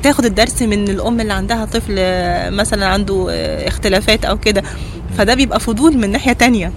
[0.03, 4.63] تاخد الدرس من الأم اللي عندها طفل آه، مثلا عنده آه، اختلافات أو كده.
[5.19, 6.73] فده بيبقى فضول من ناحية تانية.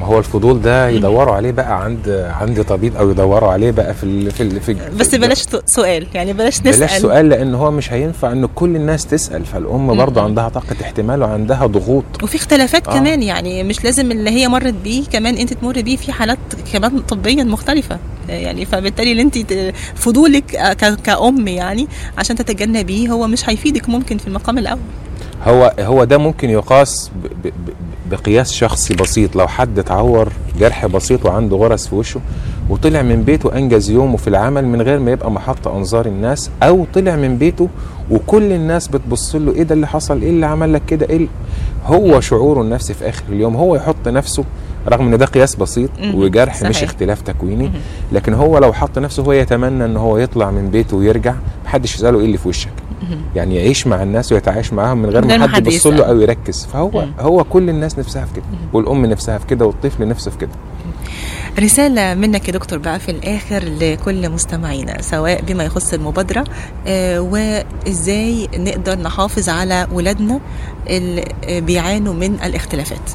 [0.00, 2.08] ما هو الفضول ده يدوروا عليه بقى عند
[2.40, 6.32] عند طبيب أو يدوروا عليه بقى في ال في, ال في بس بلاش سؤال يعني
[6.32, 6.78] بلاش نسأل.
[6.78, 11.22] بلاش سؤال لأن هو مش هينفع إن كل الناس تسأل فالأم برضه عندها طاقة احتمال
[11.22, 12.04] وعندها ضغوط.
[12.22, 12.98] وفي اختلافات آه.
[12.98, 16.38] كمان يعني مش لازم اللي هي مرت بيه كمان أنت تمر بيه في حالات
[16.72, 17.98] كمان طبيا مختلفة.
[18.28, 19.38] يعني فبالتالي اللي أنت
[19.94, 20.72] فضولك آه،
[21.04, 21.88] كأم يعني
[22.18, 24.78] عشان تتجنبيه هو مش هيفيدك ممكن في المقام الأول.
[25.44, 27.52] هو هو ده ممكن يقاس ب ب
[28.10, 29.36] بقياس شخصي بسيط.
[29.36, 30.28] لو حد اتعور
[30.58, 32.20] جرح بسيط وعنده غرز في وشه
[32.70, 36.86] وطلع من بيته أنجز يومه في العمل من غير ما يبقى محط أنظار الناس أو
[36.94, 37.68] طلع من بيته
[38.10, 41.26] وكل الناس بتبص له إيه ده اللي حصل؟ إيه اللي عمل لك كده؟ إيه
[41.86, 43.56] هو شعوره النفسي في آخر اليوم.
[43.56, 44.44] هو يحط نفسه
[44.88, 45.90] رغم إن ده قياس بسيط.
[46.14, 46.82] وجرح مش صحيح.
[46.88, 47.70] اختلاف تكويني
[48.12, 52.18] لكن هو لو حط نفسه هو يتمنى إن هو يطلع من بيته ويرجع محدش يسأله
[52.20, 52.68] إيه اللي في وشك
[53.36, 56.04] يعني يعيش مع الناس ويتعايش معاهم من غير ما حد يبص له.
[56.04, 57.04] أو يركز فهو.
[57.20, 60.50] هو كل الناس نفسها في كده والأم نفسها في كده والطفل نفسه في كده
[61.58, 66.44] رسالة منك يا دكتور بقى في الآخر لكل مستمعينا سواء بما يخص المبادرة
[66.86, 70.40] آه، وإزاي نقدر نحافظ على ولادنا
[70.90, 71.24] اللي
[71.60, 73.10] بيعانوا من الاختلافات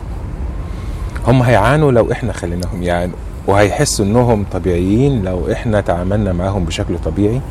[1.29, 3.15] هم هيعانوا لو إحنا خليناهم يعانوا
[3.47, 7.41] وهيحسوا إنهم طبيعيين لو إحنا تعاملنا معاهم بشكل طبيعي.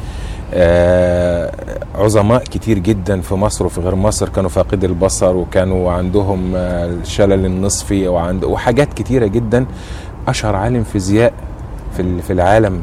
[0.55, 1.51] آه
[1.95, 7.45] عظماء كتير جدا في مصر وفي غير مصر كانوا فاقدي البصر وكانوا عندهم آه الشلل
[7.47, 9.67] النصفي وعند وحاجات كتيرة جدا.
[10.29, 11.33] أشهر عالم فيزياء
[11.97, 12.81] في في العالم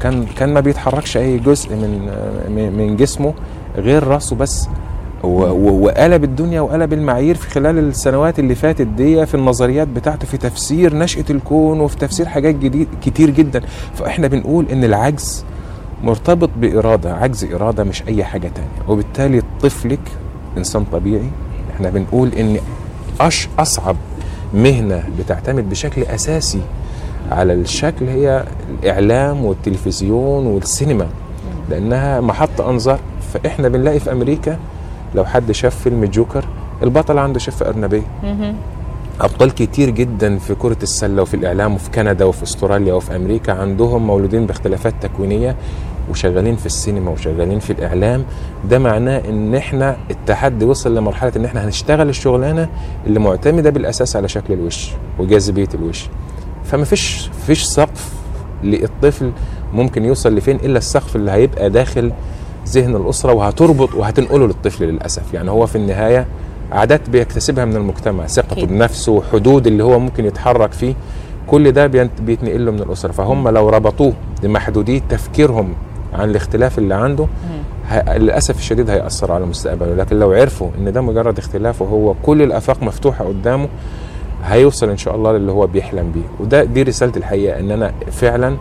[0.00, 3.34] كان كان ما بيتحركش أي جزء من آه، من- جسمه
[3.76, 4.68] غير راسه بس.
[5.22, 10.96] وقلب الدنيا وقلب المعايير في خلال السنوات اللي فاتت دي في النظريات بتاعته في تفسير
[10.96, 13.62] نشأة الكون وفي تفسير حاجات جديد كتير جدا.
[13.94, 15.44] فإحنا بنقول إن العجز
[16.02, 17.14] مرتبط بإرادة.
[17.14, 18.88] عجز إرادة مش أي حاجة تانية.
[18.88, 20.00] وبالتالي طفلك
[20.56, 21.30] إنسان طبيعي.
[21.74, 22.56] إحنا بنقول إن
[23.20, 23.96] أش أصعب
[24.54, 26.60] مهنة بتعتمد بشكل أساسي
[27.30, 31.08] على الشكل هي الإعلام والتلفزيون والسينما.
[31.70, 32.98] لأنها محط أنظار.
[33.34, 34.58] فإحنا بنلاقي في أمريكا
[35.16, 36.44] لو حد شاف فيلم جوكر
[36.82, 38.02] البطل عنده شفة أرنبية
[39.20, 44.06] أبطال كتير جدا في كرة السلة وفي الإعلام وفي كندا وفي أستراليا وفي أمريكا عندهم
[44.06, 45.56] مولودين باختلافات تكوينية
[46.10, 48.24] وشغالين في السينما وشغالين في الإعلام.
[48.70, 52.68] ده معناه إن إحنا التحدي وصل لمرحلة إن إحنا هنشتغل الشغلانة
[53.06, 56.06] اللي معتمدة بالأساس على شكل الوش وجاذبية الوش.
[56.64, 58.12] فما فيش فيش سقف
[58.62, 59.32] للطفل
[59.72, 62.12] ممكن يوصل لفين إلا السقف اللي هيبقى داخل
[62.68, 65.34] ذهن الأسرة وهتربط وهتنقله للطفل للأسف.
[65.34, 66.26] يعني هو في النهاية
[66.72, 68.66] عادات بيكتسبها من المجتمع ثقته.
[68.66, 70.94] بنفسه وحدود اللي هو ممكن يتحرك فيه
[71.46, 71.86] كل ده
[72.20, 73.12] بيتنقل له من الأسرة.
[73.12, 74.12] فهم لو ربطوه
[74.42, 75.74] بمحدوديه تفكيرهم
[76.12, 77.26] عن الاختلاف اللي عنده.
[78.08, 79.94] للأسف الشديد هيأثر على مستقبله.
[79.94, 83.68] لكن لو عرفوا إن ده مجرد اختلاف وهو كل الأفاق مفتوحة قدامه
[84.44, 86.44] هيوصل إن شاء الله للي هو بيحلم بيه.
[86.44, 88.56] وده دي رسالة الحقيقة إن أنا فعلا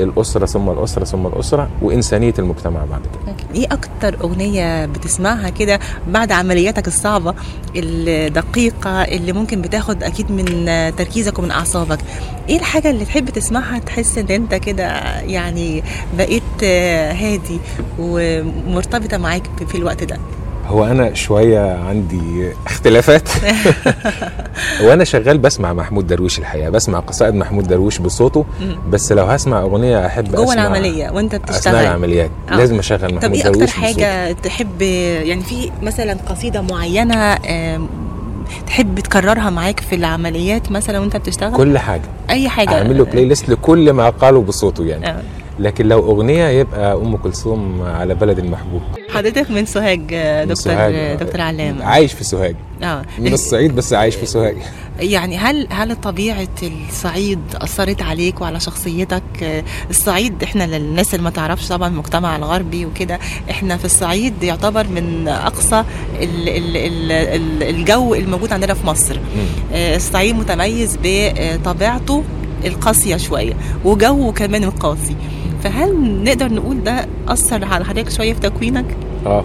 [0.00, 3.36] الأسرة ثم الأسرة ثم الأسرة وإنسانية المجتمع بعد كده.
[3.54, 7.34] إيه أكتر أغنية بتسمعها كده بعد عملياتك الصعبة
[7.76, 10.46] الدقيقة اللي ممكن بتاخد أكيد من
[10.96, 11.98] تركيزك ومن أعصابك؟
[12.48, 14.84] إيه الحاجة اللي تحب تسمعها تحس إن أنت كده
[15.20, 15.82] يعني
[16.18, 16.64] بقيت
[17.14, 17.58] هادي
[17.98, 20.16] ومرتبطة معاك في الوقت ده؟
[20.68, 23.28] هو أنا شوية عندي اختلافات.
[24.84, 28.44] وأنا شغال بسمع محمود درويش الحقيقة بسمع قصائد محمود درويش بصوته
[28.90, 31.74] بس لو هسمع أغنية أحب جوه أسمع العملية وأنت اثناء بتشتغل.
[31.74, 32.30] العمليات.
[32.50, 32.54] آه.
[32.56, 33.86] لازم أشغل محمود طب إيه أكتر درويش بصوته.
[33.86, 37.34] حاجة تحب يعني في مثلا قصيدة معينة
[38.66, 42.02] تحب تكررها معاك في العمليات مثلا وأنت بتشتغل؟ كل حاجة.
[42.30, 42.70] أي حاجة.
[42.78, 45.08] أعمل له play ليست لكل ما قاله بصوته يعني.
[45.08, 45.22] آه.
[45.58, 48.82] لكن لو أغنية يبقى أم كلثوم على بلد المحبوب
[49.14, 50.94] حضرتك من سوهاج آه، من دكتور سوهاج.
[50.94, 52.56] آه، دكتور علام عايش في سوهاج.
[52.82, 53.02] آه.
[53.18, 54.56] من الصعيد بس عايش في سوهاج.
[55.00, 61.30] يعني هل هل طبيعة الصعيد أثرت عليك وعلى شخصيتك؟ آه، الصعيد إحنا للناس اللي ما
[61.30, 63.18] تعرفش طبعا المجتمع الغربي وكده
[63.50, 65.84] إحنا في الصعيد يعتبر من أقصى
[66.22, 69.20] ال ال ال ال الجو الموجود عندنا في مصر.
[69.72, 72.24] آه، الصعيد متميز بطبيعته
[72.64, 73.52] القاسية شوية
[73.84, 75.16] وجوه كمان القاسي.
[75.64, 78.84] فهل نقدر نقول ده أثر على حضرتك شوية في تكوينك؟
[79.26, 79.44] آه.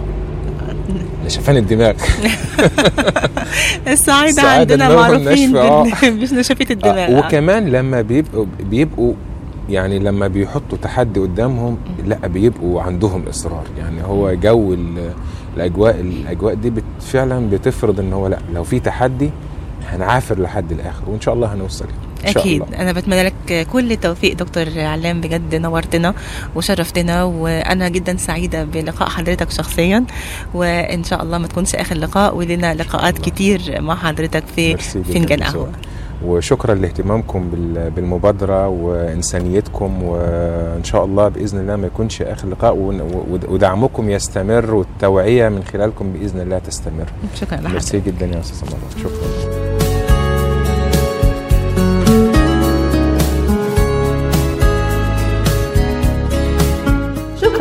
[1.26, 1.94] نشفان الدماغ.
[3.88, 6.98] السعادة عندنا معروفين ناشفة، بال- بنشفة الدماغ.
[7.14, 9.12] آه، وكمان لما بيبقوا بيبقوا
[9.70, 13.64] يعني لما بيحطوا تحدي قدامهم لا بيبقوا عندهم إصرار.
[13.78, 15.12] يعني هو جو ال-
[15.56, 19.30] الاجواء الأجواء دي بت فعلا بتفرض إن هو لا لو في تحدي
[19.88, 21.98] هنعافر لحد الآخر وإن شاء الله هنوصل يعني.
[22.30, 22.62] أكيد.
[22.62, 22.80] الله.
[22.82, 26.14] أنا بتمنى لك كل التوفيق دكتور علام بجد نورتنا
[26.54, 30.04] وشرفتنا وأنا جدا سعيدة بلقاء حضرتك شخصيا
[30.54, 35.68] وإن شاء الله ما تكونش آخر لقاء ولنا لقاءات كتير مع حضرتك في فنجان قهوة.
[36.24, 42.76] وشكرا لاهتمامكم بال- بالمبادرة وإنسانيتكم وإن شاء الله بإذن الله ما يكونش آخر لقاء
[43.48, 47.06] ودعمكم يستمر والتوعية من خلالكم بإذن الله تستمر.
[47.34, 47.70] شكرا لحضرتك.
[47.72, 49.63] ميرسي جدا يا أستاذ مرة شكرا.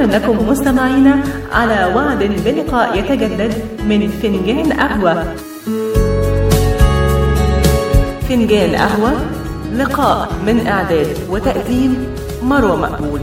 [0.04, 1.24] شكرا لكم مستمعينا.
[1.52, 3.54] على وعد بلقاء يتجدد
[3.88, 5.24] من فنجان قهوة.
[8.30, 9.12] فنجان قهوة
[9.76, 12.08] لقاء من إعداد وتقديم
[12.44, 13.20] مروة مقبول.